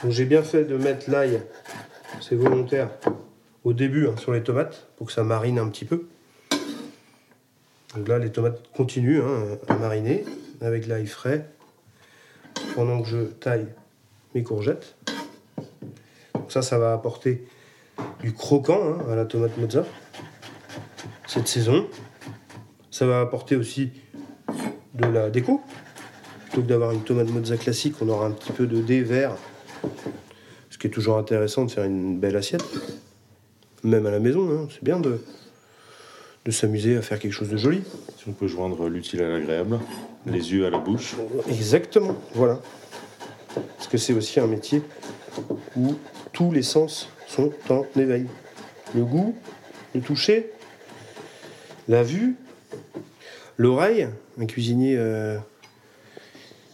J'ai 0.08 0.24
bien 0.24 0.42
fait 0.42 0.64
de 0.64 0.76
mettre 0.76 1.10
l'ail, 1.10 1.42
c'est 2.20 2.34
volontaire, 2.34 2.90
au 3.64 3.72
début 3.72 4.06
hein, 4.06 4.14
sur 4.16 4.32
les 4.32 4.42
tomates, 4.42 4.88
pour 4.96 5.08
que 5.08 5.12
ça 5.12 5.24
marine 5.24 5.58
un 5.58 5.68
petit 5.68 5.84
peu. 5.84 6.06
Donc 7.96 8.06
là, 8.08 8.18
les 8.18 8.30
tomates 8.30 8.62
continuent 8.74 9.20
hein, 9.20 9.58
à 9.68 9.74
mariner 9.74 10.24
avec 10.60 10.86
l'ail 10.86 11.06
frais, 11.06 11.46
pendant 12.74 13.02
que 13.02 13.08
je 13.08 13.18
taille 13.24 13.66
mes 14.34 14.42
courgettes. 14.42 14.94
Donc 16.50 16.64
ça, 16.64 16.68
ça 16.68 16.78
va 16.78 16.92
apporter 16.92 17.44
du 18.24 18.32
croquant 18.32 18.80
hein, 18.82 19.12
à 19.12 19.14
la 19.14 19.24
tomate 19.24 19.56
mozza 19.56 19.84
cette 21.28 21.46
saison. 21.46 21.86
Ça 22.90 23.06
va 23.06 23.20
apporter 23.20 23.54
aussi 23.54 23.92
de 24.94 25.06
la 25.06 25.30
déco. 25.30 25.60
Plutôt 26.46 26.62
que 26.62 26.66
d'avoir 26.66 26.90
une 26.90 27.04
tomate 27.04 27.28
mozza 27.28 27.56
classique, 27.56 27.94
on 28.00 28.08
aura 28.08 28.26
un 28.26 28.32
petit 28.32 28.50
peu 28.50 28.66
de 28.66 28.80
dés 28.80 29.02
vert. 29.02 29.36
Ce 30.70 30.78
qui 30.78 30.88
est 30.88 30.90
toujours 30.90 31.18
intéressant 31.18 31.66
de 31.66 31.70
faire 31.70 31.84
une 31.84 32.18
belle 32.18 32.34
assiette. 32.34 32.64
Même 33.84 34.06
à 34.06 34.10
la 34.10 34.18
maison, 34.18 34.50
hein, 34.50 34.66
c'est 34.72 34.82
bien 34.82 34.98
de, 34.98 35.20
de 36.46 36.50
s'amuser 36.50 36.96
à 36.96 37.02
faire 37.02 37.20
quelque 37.20 37.32
chose 37.32 37.50
de 37.50 37.58
joli. 37.58 37.84
Si 38.18 38.28
on 38.28 38.32
peut 38.32 38.48
joindre 38.48 38.88
l'utile 38.88 39.22
à 39.22 39.28
l'agréable, 39.28 39.78
les 40.26 40.52
yeux 40.52 40.66
à 40.66 40.70
la 40.70 40.78
bouche. 40.78 41.14
Exactement, 41.48 42.16
voilà. 42.34 42.58
Parce 43.54 43.86
que 43.86 43.98
c'est 43.98 44.14
aussi 44.14 44.40
un 44.40 44.48
métier 44.48 44.82
où 45.76 45.94
tous 46.32 46.52
les 46.52 46.62
sens 46.62 47.08
sont 47.26 47.52
en 47.68 47.84
éveil. 47.96 48.26
Le 48.94 49.04
goût, 49.04 49.34
le 49.94 50.00
toucher, 50.00 50.50
la 51.88 52.02
vue, 52.02 52.36
l'oreille. 53.58 54.08
Un 54.38 54.46
cuisinier 54.46 54.96
euh, 54.96 55.38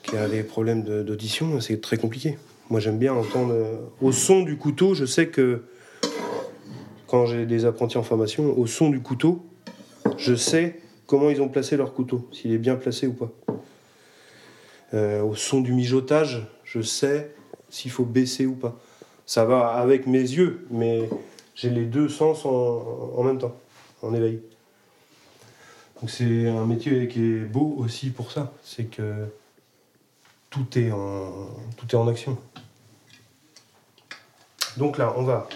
qui 0.02 0.16
a 0.16 0.28
des 0.28 0.42
problèmes 0.42 0.82
d'audition, 0.82 1.60
c'est 1.60 1.80
très 1.80 1.96
compliqué. 1.96 2.38
Moi, 2.70 2.80
j'aime 2.80 2.98
bien 2.98 3.14
entendre 3.14 3.52
euh, 3.52 3.76
au 4.00 4.12
son 4.12 4.42
du 4.42 4.56
couteau. 4.56 4.94
Je 4.94 5.04
sais 5.04 5.28
que 5.28 5.64
quand 7.06 7.26
j'ai 7.26 7.46
des 7.46 7.64
apprentis 7.64 7.98
en 7.98 8.02
formation, 8.02 8.58
au 8.58 8.66
son 8.66 8.90
du 8.90 9.00
couteau, 9.00 9.44
je 10.16 10.34
sais 10.34 10.80
comment 11.06 11.30
ils 11.30 11.40
ont 11.40 11.48
placé 11.48 11.76
leur 11.76 11.94
couteau, 11.94 12.28
s'il 12.32 12.52
est 12.52 12.58
bien 12.58 12.76
placé 12.76 13.06
ou 13.06 13.12
pas. 13.12 13.30
Euh, 14.94 15.22
au 15.22 15.34
son 15.34 15.60
du 15.60 15.72
mijotage, 15.72 16.46
je 16.64 16.80
sais 16.80 17.32
s'il 17.68 17.90
faut 17.90 18.04
baisser 18.04 18.46
ou 18.46 18.54
pas. 18.54 18.78
Ça 19.26 19.44
va 19.44 19.68
avec 19.68 20.06
mes 20.06 20.20
yeux, 20.20 20.66
mais 20.70 21.08
j'ai 21.54 21.70
les 21.70 21.84
deux 21.84 22.08
sens 22.08 22.46
en, 22.46 23.12
en 23.16 23.22
même 23.24 23.38
temps, 23.38 23.56
en 24.02 24.14
éveil. 24.14 24.40
Donc 26.00 26.10
c'est 26.10 26.48
un 26.48 26.64
métier 26.64 27.08
qui 27.08 27.22
est 27.22 27.40
beau 27.40 27.74
aussi 27.78 28.10
pour 28.10 28.30
ça, 28.30 28.52
c'est 28.62 28.84
que 28.84 29.26
tout 30.50 30.78
est 30.78 30.90
en, 30.90 31.48
tout 31.76 31.86
est 31.90 31.96
en 31.96 32.06
action. 32.06 32.38
Donc 34.76 34.98
là, 34.98 35.14
on 35.16 35.22
va 35.22 35.48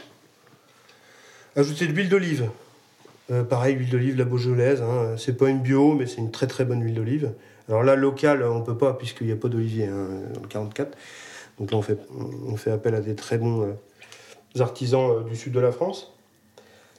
ajouter 1.56 1.86
de 1.86 1.92
l'huile 1.92 2.08
d'olive 2.08 2.50
Euh, 3.30 3.44
pareil, 3.44 3.76
huile 3.76 3.90
d'olive, 3.90 4.16
la 4.16 4.24
Beaujolaise. 4.24 4.82
Hein. 4.82 5.14
C'est 5.16 5.36
pas 5.36 5.48
une 5.48 5.60
bio, 5.60 5.94
mais 5.94 6.06
c'est 6.06 6.16
une 6.16 6.32
très 6.32 6.48
très 6.48 6.64
bonne 6.64 6.82
huile 6.82 6.94
d'olive. 6.94 7.32
Alors 7.68 7.84
là, 7.84 7.94
locale, 7.94 8.42
on 8.42 8.62
peut 8.62 8.76
pas, 8.76 8.94
puisqu'il 8.94 9.28
n'y 9.28 9.32
a 9.32 9.36
pas 9.36 9.48
d'olivier 9.48 9.86
hein, 9.86 10.08
dans 10.34 10.40
le 10.40 10.48
44. 10.48 10.96
Donc 11.60 11.72
là, 11.72 11.78
on 12.46 12.56
fait, 12.56 12.70
appel 12.70 12.94
à 12.94 13.00
des 13.00 13.14
très 13.14 13.36
bons 13.36 13.62
euh, 13.62 14.62
artisans 14.62 15.10
euh, 15.10 15.20
du 15.22 15.36
sud 15.36 15.52
de 15.52 15.60
la 15.60 15.72
France. 15.72 16.14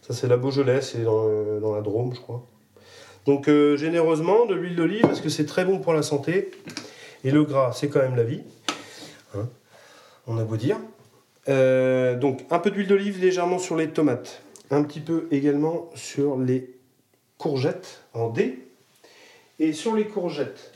Ça, 0.03 0.13
c'est 0.13 0.27
la 0.27 0.37
Beaujolaise, 0.37 0.91
c'est 0.91 1.03
dans, 1.03 1.25
euh, 1.27 1.75
la 1.75 1.81
Drôme, 1.81 2.13
je 2.13 2.21
crois. 2.21 2.45
Donc, 3.25 3.47
généreusement, 3.47 4.47
de 4.47 4.55
l'huile 4.55 4.75
d'olive, 4.75 5.01
parce 5.01 5.21
que 5.21 5.29
c'est 5.29 5.45
très 5.45 5.63
bon 5.63 5.77
pour 5.77 5.93
la 5.93 6.01
santé. 6.01 6.49
Et 7.23 7.29
le 7.29 7.43
gras, 7.43 7.71
c'est 7.71 7.87
quand 7.87 7.99
même 7.99 8.15
la 8.15 8.23
vie. 8.23 8.41
Hein, 9.35 9.47
on 10.25 10.39
a 10.39 10.43
beau 10.43 10.57
dire. 10.57 10.77
Donc, 11.45 12.43
un 12.49 12.57
peu 12.57 12.71
d'huile 12.71 12.87
d'olive 12.87 13.21
légèrement 13.21 13.59
sur 13.59 13.75
les 13.75 13.89
tomates. 13.89 14.41
Un 14.71 14.81
petit 14.81 15.01
peu 15.01 15.27
également 15.29 15.91
sur 15.93 16.35
les 16.35 16.73
courgettes 17.37 18.01
en 18.15 18.29
dés. 18.29 18.57
Et 19.59 19.71
sur 19.71 19.93
les 19.93 20.07
courgettes, 20.07 20.73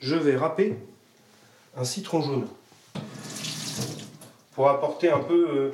je 0.00 0.16
vais 0.16 0.36
râper 0.36 0.74
un 1.78 1.84
citron 1.84 2.22
jaune 2.22 2.46
pour 4.54 4.68
apporter 4.68 5.10
un 5.10 5.20
peu 5.20 5.48
euh, 5.48 5.70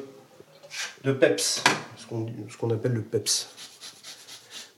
de 1.05 1.13
peps, 1.13 1.65
ce 1.99 2.57
qu'on 2.59 2.71
appelle 2.71 2.93
le 2.93 3.01
peps. 3.01 3.49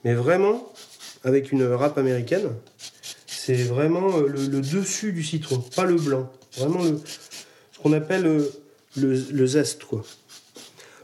Mais 0.05 0.13
vraiment, 0.13 0.71
avec 1.25 1.51
une 1.51 1.65
râpe 1.65 1.97
américaine, 1.97 2.49
c'est 3.25 3.63
vraiment 3.63 4.17
euh, 4.17 4.27
le, 4.27 4.61
dessus 4.61 5.11
du 5.11 5.23
citron, 5.23 5.59
pas 5.75 5.83
le 5.83 5.95
blanc. 5.95 6.31
Vraiment 6.57 6.81
le, 6.81 6.99
ce 7.71 7.79
qu'on 7.81 7.91
appelle 7.91 8.25
euh, 8.25 8.49
le, 8.95 9.45
zeste, 9.45 9.83
quoi. 9.83 10.03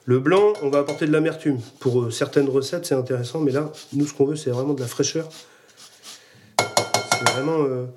Le 0.06 0.20
blanc, 0.20 0.54
on 0.62 0.70
va 0.70 0.80
apporter 0.80 1.06
de 1.06 1.12
l'amertume. 1.12 1.60
Pour 1.80 2.12
certaines 2.12 2.48
recettes, 2.48 2.86
c'est 2.86 2.96
intéressant, 2.96 3.40
mais 3.40 3.52
là, 3.52 3.72
nous, 3.92 4.08
ce 4.08 4.14
qu'on 4.14 4.26
veut, 4.26 4.36
c'est 4.36 4.52
vraiment 4.52 4.74
de 4.74 4.82
la 4.82 4.88
fraîcheur. 4.88 5.28
C'est 6.60 7.30
vraiment 7.32 7.88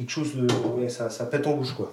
quelque 0.00 0.10
chose 0.10 0.34
de. 0.34 0.50
ouais, 0.78 0.88
ça, 0.88 1.10
ça 1.10 1.26
pète 1.26 1.46
en 1.46 1.54
bouche, 1.54 1.74
quoi. 1.74 1.92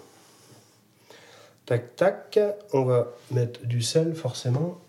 Tac, 1.66 1.96
tac. 1.98 2.40
On 2.72 2.84
va 2.84 3.10
mettre 3.32 3.66
du 3.66 3.82
sel, 3.82 4.16
forcément. 4.16 4.80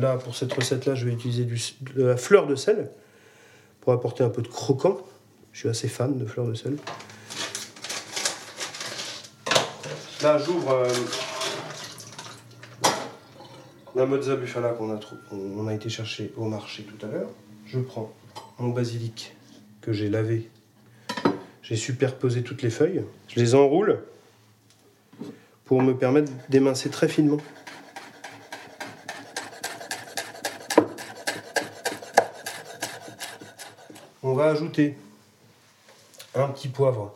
Là, 0.00 0.16
pour 0.16 0.34
cette 0.34 0.52
recette-là, 0.52 0.94
je 0.94 1.04
vais 1.04 1.12
utiliser 1.12 1.44
du, 1.44 1.60
de 1.94 2.04
la 2.04 2.16
fleur 2.16 2.46
de 2.46 2.54
sel 2.54 2.90
pour 3.82 3.92
apporter 3.92 4.24
un 4.24 4.30
peu 4.30 4.40
de 4.40 4.48
croquant. 4.48 4.98
Je 5.52 5.58
suis 5.58 5.68
assez 5.68 5.88
fan 5.88 6.16
de 6.16 6.24
fleur 6.24 6.46
de 6.46 6.54
sel. 6.54 6.78
Là, 10.22 10.38
j'ouvre 10.38 10.72
euh, 10.72 10.88
la 13.94 14.06
mozza 14.06 14.36
bufala 14.36 14.70
qu'on 14.70 14.96
a, 14.96 15.00
on 15.32 15.68
a 15.68 15.74
été 15.74 15.90
chercher 15.90 16.32
au 16.38 16.46
marché 16.46 16.84
tout 16.84 17.04
à 17.04 17.10
l'heure. 17.10 17.28
Je 17.66 17.78
prends 17.78 18.10
mon 18.58 18.70
basilic 18.70 19.36
que 19.82 19.92
j'ai 19.92 20.08
lavé. 20.08 20.48
J'ai 21.64 21.76
superposé 21.76 22.42
toutes 22.42 22.60
les 22.60 22.68
feuilles. 22.68 23.02
Je 23.26 23.40
les 23.40 23.54
enroule 23.54 24.02
pour 25.64 25.80
me 25.80 25.96
permettre 25.96 26.30
d'émincer 26.50 26.90
très 26.90 27.08
finement. 27.08 27.38
On 34.22 34.34
va 34.34 34.48
ajouter 34.48 34.98
un 36.34 36.48
petit 36.48 36.68
poivre. 36.68 37.14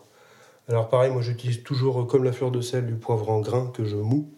Alors 0.66 0.88
pareil, 0.88 1.12
moi 1.12 1.20
j'utilise 1.20 1.62
toujours, 1.62 2.06
comme 2.06 2.24
la 2.24 2.32
fleur 2.32 2.50
de 2.50 2.62
sel, 2.62 2.86
du 2.86 2.94
poivre 2.94 3.28
en 3.28 3.40
grains 3.40 3.70
que 3.76 3.84
je 3.84 3.96
moue. 3.96 4.30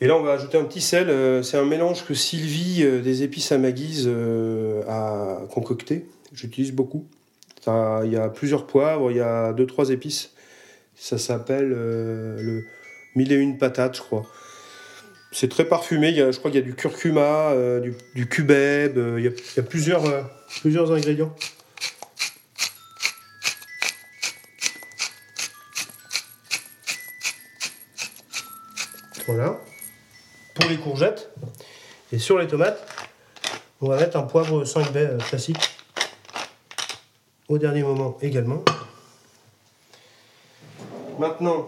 Et 0.00 0.06
là, 0.06 0.16
on 0.16 0.22
va 0.22 0.32
ajouter 0.32 0.56
un 0.56 0.64
petit 0.64 0.80
sel. 0.80 1.10
euh, 1.10 1.42
C'est 1.42 1.58
un 1.58 1.66
mélange 1.66 2.06
que 2.06 2.14
Sylvie 2.14 2.82
euh, 2.82 3.02
des 3.02 3.24
épices 3.24 3.52
à 3.52 3.58
ma 3.58 3.72
guise 3.72 4.04
euh, 4.06 4.82
a 4.88 5.46
concocté. 5.50 6.06
J'utilise 6.32 6.72
beaucoup. 6.72 7.04
Il 7.66 8.10
y 8.10 8.16
a 8.16 8.28
plusieurs 8.28 8.66
poivres, 8.66 9.10
il 9.10 9.18
y 9.18 9.20
a 9.20 9.52
deux 9.52 9.66
trois 9.66 9.90
épices. 9.90 10.32
Ça 10.96 11.18
s'appelle 11.18 11.72
euh, 11.74 12.40
le 12.40 12.64
mille 13.14 13.32
et 13.32 13.36
une 13.36 13.58
patates, 13.58 13.96
je 13.96 14.02
crois. 14.02 14.26
C'est 15.32 15.48
très 15.48 15.64
parfumé. 15.64 16.10
Il 16.10 16.16
y 16.16 16.22
a, 16.22 16.30
je 16.30 16.38
crois 16.38 16.50
qu'il 16.50 16.60
y 16.60 16.62
a 16.62 16.66
du 16.66 16.74
curcuma, 16.74 17.50
euh, 17.50 17.80
du, 17.80 17.94
du 18.14 18.28
cubeb. 18.28 18.98
euh, 18.98 19.16
il, 19.18 19.24
y 19.24 19.60
a, 19.60 19.62
plusieurs, 19.62 20.02
plusieurs 20.60 20.92
ingrédients. 20.92 21.34
Voilà. 29.26 29.58
Pour 30.54 30.68
les 30.68 30.76
courgettes. 30.76 31.30
Et 32.12 32.18
sur 32.18 32.38
les 32.38 32.46
tomates, 32.46 32.86
on 33.80 33.88
va 33.88 33.96
mettre 33.96 34.16
un 34.18 34.22
poivre 34.22 34.64
5 34.64 34.92
baies 34.92 35.16
classique. 35.28 35.71
Au 37.48 37.58
dernier 37.58 37.82
moment 37.82 38.16
également. 38.22 38.64
Maintenant, 41.18 41.66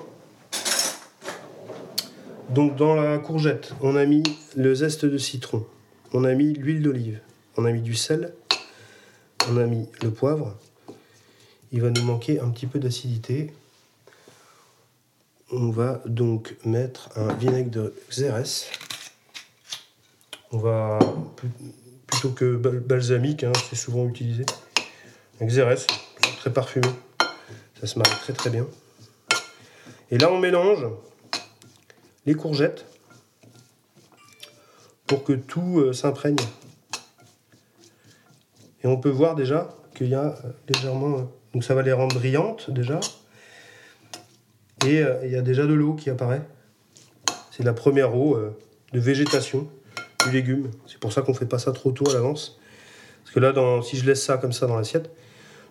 donc 2.50 2.76
dans 2.76 2.94
la 2.94 3.18
courgette, 3.18 3.72
on 3.82 3.94
a 3.96 4.04
mis 4.06 4.22
le 4.56 4.74
zeste 4.74 5.04
de 5.04 5.18
citron, 5.18 5.66
on 6.12 6.24
a 6.24 6.32
mis 6.34 6.54
l'huile 6.54 6.82
d'olive, 6.82 7.20
on 7.56 7.64
a 7.64 7.72
mis 7.72 7.82
du 7.82 7.94
sel, 7.94 8.32
on 9.50 9.56
a 9.58 9.64
mis 9.64 9.86
le 10.02 10.10
poivre. 10.10 10.56
Il 11.72 11.82
va 11.82 11.90
nous 11.90 12.02
manquer 12.02 12.40
un 12.40 12.48
petit 12.50 12.66
peu 12.66 12.78
d'acidité. 12.78 13.52
On 15.50 15.70
va 15.70 16.00
donc 16.06 16.56
mettre 16.64 17.10
un 17.16 17.32
vinaigre 17.34 17.70
de 17.70 17.94
xérès. 18.10 18.70
On 20.52 20.58
va 20.58 20.98
pl- 21.36 21.50
plutôt 22.06 22.30
que 22.30 22.56
bal- 22.56 22.80
balsamique, 22.80 23.44
hein, 23.44 23.52
c'est 23.68 23.76
souvent 23.76 24.06
utilisé. 24.08 24.46
Xérès, 25.46 25.86
très 26.38 26.52
parfumé. 26.52 26.88
Ça 27.80 27.86
se 27.86 27.98
marie 27.98 28.10
très 28.20 28.32
très 28.32 28.50
bien. 28.50 28.66
Et 30.10 30.18
là, 30.18 30.30
on 30.30 30.38
mélange 30.38 30.86
les 32.26 32.34
courgettes 32.34 32.86
pour 35.06 35.24
que 35.24 35.32
tout 35.32 35.80
euh, 35.80 35.92
s'imprègne. 35.92 36.36
Et 38.82 38.86
on 38.86 38.96
peut 38.96 39.10
voir 39.10 39.34
déjà 39.34 39.68
qu'il 39.94 40.08
y 40.08 40.14
a 40.14 40.34
euh, 40.44 40.50
légèrement. 40.68 41.18
euh, 41.18 41.22
donc 41.52 41.64
ça 41.64 41.74
va 41.74 41.82
les 41.82 41.92
rendre 41.92 42.14
brillantes 42.14 42.70
déjà. 42.70 43.00
Et 44.86 45.02
il 45.22 45.30
y 45.30 45.36
a 45.36 45.40
déjà 45.40 45.66
de 45.66 45.72
l'eau 45.72 45.94
qui 45.94 46.10
apparaît. 46.10 46.42
C'est 47.50 47.62
la 47.62 47.72
première 47.72 48.14
eau 48.14 48.36
de 48.92 49.00
végétation 49.00 49.66
du 50.26 50.32
légume. 50.32 50.70
C'est 50.86 50.98
pour 50.98 51.12
ça 51.12 51.22
qu'on 51.22 51.32
fait 51.32 51.46
pas 51.46 51.58
ça 51.58 51.72
trop 51.72 51.92
tôt 51.92 52.06
à 52.10 52.12
l'avance. 52.12 52.58
Parce 53.22 53.32
que 53.32 53.40
là, 53.40 53.52
dans, 53.52 53.80
si 53.80 53.96
je 53.96 54.04
laisse 54.04 54.22
ça 54.22 54.36
comme 54.36 54.52
ça 54.52 54.66
dans 54.66 54.76
l'assiette, 54.76 55.10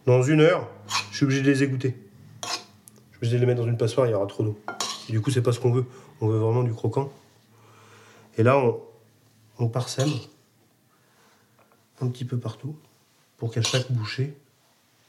dans 0.06 0.22
une 0.22 0.42
heure, 0.42 0.70
je 1.12 1.18
suis 1.18 1.26
obligé 1.26 1.42
de 1.42 1.52
les 1.52 1.64
égoutter. 1.64 1.96
Je 2.44 2.48
suis 2.48 3.18
obligé 3.18 3.36
de 3.36 3.42
les 3.42 3.46
mettre 3.46 3.62
dans 3.62 3.68
une 3.68 3.78
passoire, 3.78 4.08
il 4.08 4.12
y 4.12 4.14
aura 4.14 4.28
trop 4.28 4.44
d'eau. 4.44 4.60
Du 5.10 5.22
coup, 5.22 5.32
c'est 5.32 5.42
pas 5.42 5.52
ce 5.52 5.60
qu'on 5.60 5.72
veut. 5.72 5.86
On 6.22 6.28
veut 6.28 6.38
vraiment 6.38 6.64
du 6.64 6.74
croquant. 6.74 7.12
Et 8.38 8.44
là, 8.44 8.58
on, 8.58 8.82
on 9.60 9.68
parsème 9.68 10.10
un 12.02 12.08
petit 12.08 12.26
peu 12.26 12.38
partout 12.38 12.76
pour 13.38 13.52
qu'à 13.52 13.62
chaque 13.62 13.92
bouchée, 13.92 14.36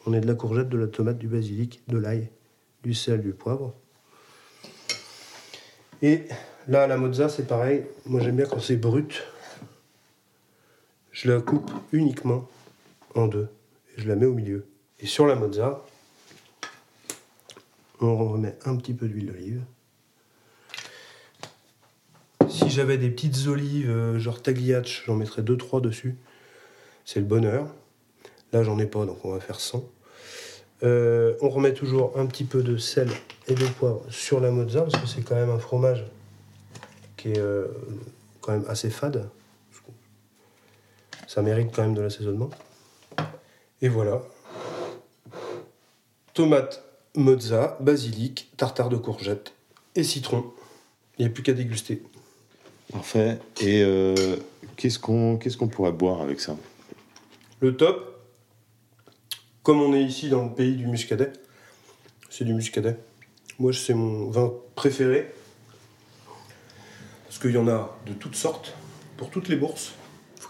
on 0.06 0.12
ait 0.12 0.20
de 0.20 0.26
la 0.26 0.34
courgette, 0.34 0.68
de 0.68 0.78
la 0.78 0.86
tomate, 0.86 1.18
du 1.18 1.28
basilic, 1.28 1.82
de 1.88 1.98
l'ail, 1.98 2.28
du 2.82 2.94
sel, 2.94 3.22
du 3.22 3.32
poivre. 3.32 3.74
Et 6.02 6.26
là, 6.68 6.86
la 6.86 6.96
mozza, 6.96 7.28
c'est 7.28 7.46
pareil. 7.46 7.84
Moi, 8.04 8.20
j'aime 8.20 8.36
bien 8.36 8.46
quand 8.46 8.60
c'est 8.60 8.76
brut. 8.76 9.24
Je 11.10 11.30
la 11.30 11.40
coupe 11.40 11.70
uniquement 11.92 12.48
en 13.14 13.26
deux 13.26 13.48
et 13.96 14.00
je 14.00 14.08
la 14.08 14.16
mets 14.16 14.26
au 14.26 14.34
milieu. 14.34 14.66
Et 15.04 15.06
sur 15.06 15.26
la 15.26 15.34
mozza, 15.34 15.84
on 18.00 18.16
remet 18.16 18.56
un 18.64 18.74
petit 18.76 18.94
peu 18.94 19.06
d'huile 19.06 19.26
d'olive. 19.26 19.62
Si 22.48 22.70
j'avais 22.70 22.96
des 22.96 23.10
petites 23.10 23.46
olives, 23.46 23.90
euh, 23.90 24.18
genre 24.18 24.40
tagliatch, 24.40 25.04
j'en 25.04 25.16
mettrais 25.16 25.42
2-3 25.42 25.82
dessus. 25.82 26.16
C'est 27.04 27.20
le 27.20 27.26
bonheur. 27.26 27.66
Là, 28.54 28.62
j'en 28.62 28.78
ai 28.78 28.86
pas, 28.86 29.04
donc 29.04 29.22
on 29.26 29.32
va 29.32 29.40
faire 29.40 29.60
100. 29.60 29.84
Euh, 30.84 31.34
on 31.42 31.50
remet 31.50 31.74
toujours 31.74 32.18
un 32.18 32.24
petit 32.24 32.44
peu 32.44 32.62
de 32.62 32.78
sel 32.78 33.10
et 33.46 33.54
de 33.54 33.66
poivre 33.66 34.06
sur 34.08 34.40
la 34.40 34.50
mozza, 34.50 34.84
parce 34.84 34.96
que 34.96 35.06
c'est 35.06 35.20
quand 35.20 35.34
même 35.34 35.50
un 35.50 35.58
fromage 35.58 36.06
qui 37.18 37.32
est 37.32 37.38
euh, 37.38 37.66
quand 38.40 38.52
même 38.52 38.64
assez 38.68 38.88
fade. 38.88 39.28
Ça 41.28 41.42
mérite 41.42 41.72
quand 41.74 41.82
même 41.82 41.94
de 41.94 42.00
l'assaisonnement. 42.00 42.48
Et 43.82 43.90
voilà. 43.90 44.22
Tomate, 46.34 46.82
mozza, 47.14 47.78
basilic, 47.78 48.50
tartare 48.56 48.88
de 48.88 48.96
courgettes 48.96 49.52
et 49.94 50.02
citron. 50.02 50.52
Il 51.16 51.24
n'y 51.24 51.30
a 51.30 51.32
plus 51.32 51.44
qu'à 51.44 51.52
déguster. 51.52 52.02
Parfait. 52.90 53.38
Et 53.60 53.82
euh, 53.84 54.36
qu'est-ce 54.76 54.98
qu'on 54.98 55.36
qu'est-ce 55.36 55.56
qu'on 55.56 55.68
pourrait 55.68 55.92
boire 55.92 56.22
avec 56.22 56.40
ça? 56.40 56.56
Le 57.60 57.76
top, 57.76 58.20
comme 59.62 59.80
on 59.80 59.94
est 59.94 60.02
ici 60.02 60.28
dans 60.28 60.44
le 60.44 60.52
pays 60.52 60.74
du 60.74 60.88
muscadet, 60.88 61.32
c'est 62.30 62.44
du 62.44 62.52
muscadet. 62.52 62.98
Moi, 63.60 63.72
c'est 63.72 63.94
mon 63.94 64.28
vin 64.28 64.52
préféré. 64.74 65.32
Parce 67.26 67.38
qu'il 67.38 67.52
y 67.52 67.58
en 67.58 67.68
a 67.68 67.96
de 68.06 68.12
toutes 68.12 68.34
sortes, 68.34 68.74
pour 69.16 69.30
toutes 69.30 69.48
les 69.48 69.56
bourses. 69.56 69.92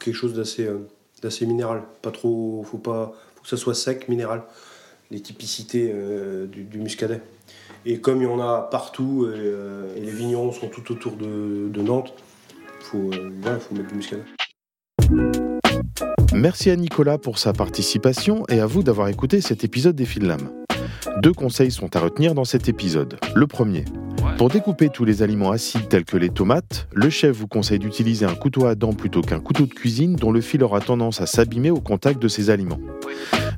quelque 0.03 0.15
chose 0.15 0.33
d'assez 0.33 0.65
euh, 0.65 0.89
d'assez 1.21 1.45
minéral. 1.45 1.83
Pas 2.01 2.11
trop, 2.11 2.65
faut 2.65 2.79
pas, 2.79 3.13
faut 3.37 3.43
que 3.43 3.49
ça 3.49 3.59
soit 3.59 3.75
sec, 3.75 4.09
minéral. 4.09 4.45
Les 5.11 5.21
typicités 5.21 5.91
euh, 5.93 6.47
du, 6.47 6.65
du 6.65 6.79
muscadet. 6.79 7.21
Et 7.87 7.99
comme 7.99 8.23
il 8.23 8.25
y 8.25 8.27
en 8.27 8.41
a 8.41 8.63
partout 8.63 9.27
et, 9.27 9.35
euh, 9.37 9.95
et 9.97 10.01
les 10.01 10.11
vignerons 10.11 10.53
sont 10.53 10.69
tout 10.69 10.91
autour 10.93 11.17
de, 11.17 11.69
de 11.69 11.83
Nantes, 11.83 12.15
faut, 12.81 13.11
euh, 13.13 13.31
voilà, 13.43 13.59
faut 13.59 13.75
mettre 13.75 13.89
du 13.89 13.95
muscadet. 13.97 14.23
Merci 16.33 16.71
à 16.71 16.77
Nicolas 16.77 17.19
pour 17.19 17.39
sa 17.39 17.53
participation 17.53 18.45
et 18.49 18.61
à 18.61 18.67
vous 18.67 18.83
d'avoir 18.83 19.09
écouté 19.09 19.41
cet 19.41 19.65
épisode 19.65 19.95
des 19.95 20.07
Fils 20.07 20.25
Lames. 20.25 20.51
Deux 21.23 21.33
conseils 21.33 21.71
sont 21.71 21.95
à 21.95 22.01
retenir 22.01 22.35
dans 22.35 22.45
cet 22.45 22.69
épisode. 22.69 23.19
Le 23.35 23.47
premier, 23.47 23.85
pour 24.37 24.49
découper 24.49 24.89
tous 24.89 25.05
les 25.05 25.23
aliments 25.23 25.53
acides 25.53 25.89
tels 25.89 26.05
que 26.05 26.17
les 26.17 26.31
tomates, 26.31 26.89
le 26.93 27.09
chef 27.09 27.37
vous 27.37 27.47
conseille 27.47 27.79
d'utiliser 27.79 28.27
un 28.27 28.35
couteau 28.35 28.67
à 28.67 28.75
dents 28.75 28.95
plutôt 28.95 29.21
qu'un 29.21 29.41
couteau 29.41 29.67
de 29.67 29.73
cuisine 29.73 30.17
dont 30.17 30.33
le 30.33 30.41
fil 30.41 30.63
aura 30.65 30.81
tendance 30.81 31.21
à 31.21 31.27
s'abîmer 31.27 31.71
au 31.71 31.81
contact 31.81 32.21
de 32.21 32.29
ces 32.29 32.51
aliments. 32.51 32.81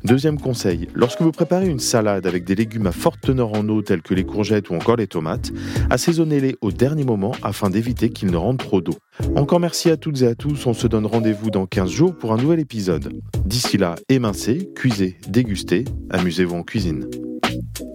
Deuxième 0.07 0.39
conseil, 0.39 0.87
lorsque 0.95 1.21
vous 1.21 1.33
préparez 1.33 1.69
une 1.69 1.81
salade 1.81 2.29
avec 2.29 2.45
des 2.45 2.55
légumes 2.55 2.87
à 2.87 2.93
forte 2.93 3.23
teneur 3.23 3.53
en 3.55 3.69
eau 3.69 3.83
tels 3.83 4.03
que 4.03 4.15
les 4.15 4.23
courgettes 4.23 4.71
ou 4.71 4.75
encore 4.75 4.95
les 4.95 5.09
tomates, 5.09 5.51
assaisonnez-les 5.91 6.55
au 6.61 6.71
dernier 6.71 7.03
moment 7.03 7.33
afin 7.43 7.71
d'éviter 7.71 8.11
qu'ils 8.11 8.31
ne 8.31 8.37
rentrent 8.37 8.65
trop 8.65 8.81
d'eau. 8.81 8.95
Encore 9.35 9.59
merci 9.59 9.91
à 9.91 9.97
toutes 9.97 10.23
et 10.23 10.29
à 10.29 10.37
tous, 10.37 10.65
on 10.67 10.75
se 10.75 10.87
donne 10.87 11.07
rendez-vous 11.07 11.51
dans 11.51 11.67
15 11.67 11.91
jours 11.91 12.15
pour 12.15 12.33
un 12.33 12.37
nouvel 12.37 12.61
épisode. 12.61 13.21
D'ici 13.45 13.79
là, 13.79 13.97
émincez, 14.09 14.71
cuisez, 14.77 15.19
dégustez, 15.27 15.85
amusez-vous 16.11 16.55
en 16.55 16.63
cuisine. 16.63 17.09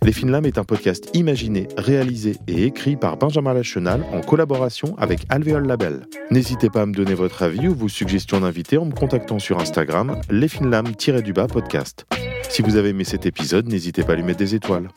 Les 0.03 0.12
Fines 0.12 0.31
Lames 0.31 0.45
est 0.45 0.57
un 0.57 0.63
podcast 0.63 1.10
imaginé, 1.13 1.67
réalisé 1.77 2.38
et 2.47 2.65
écrit 2.65 2.95
par 2.95 3.17
Benjamin 3.17 3.53
Lachenal 3.53 4.03
en 4.13 4.21
collaboration 4.21 4.95
avec 4.97 5.25
Alvéole 5.29 5.67
Label. 5.67 6.07
N'hésitez 6.29 6.69
pas 6.69 6.81
à 6.81 6.86
me 6.86 6.93
donner 6.93 7.13
votre 7.13 7.43
avis 7.43 7.67
ou 7.67 7.75
vos 7.75 7.89
suggestions 7.89 8.41
d'invités 8.41 8.77
en 8.77 8.86
me 8.86 8.93
contactant 8.93 9.39
sur 9.39 9.60
Instagram, 9.60 10.19
lesfinelames-du-bas 10.29 11.47
podcast. 11.47 12.05
Si 12.49 12.62
vous 12.62 12.75
avez 12.75 12.89
aimé 12.89 13.03
cet 13.03 13.25
épisode, 13.25 13.67
n'hésitez 13.67 14.03
pas 14.03 14.13
à 14.13 14.15
lui 14.15 14.23
mettre 14.23 14.39
des 14.39 14.55
étoiles. 14.55 14.89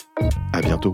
À 0.52 0.60
bientôt. 0.60 0.92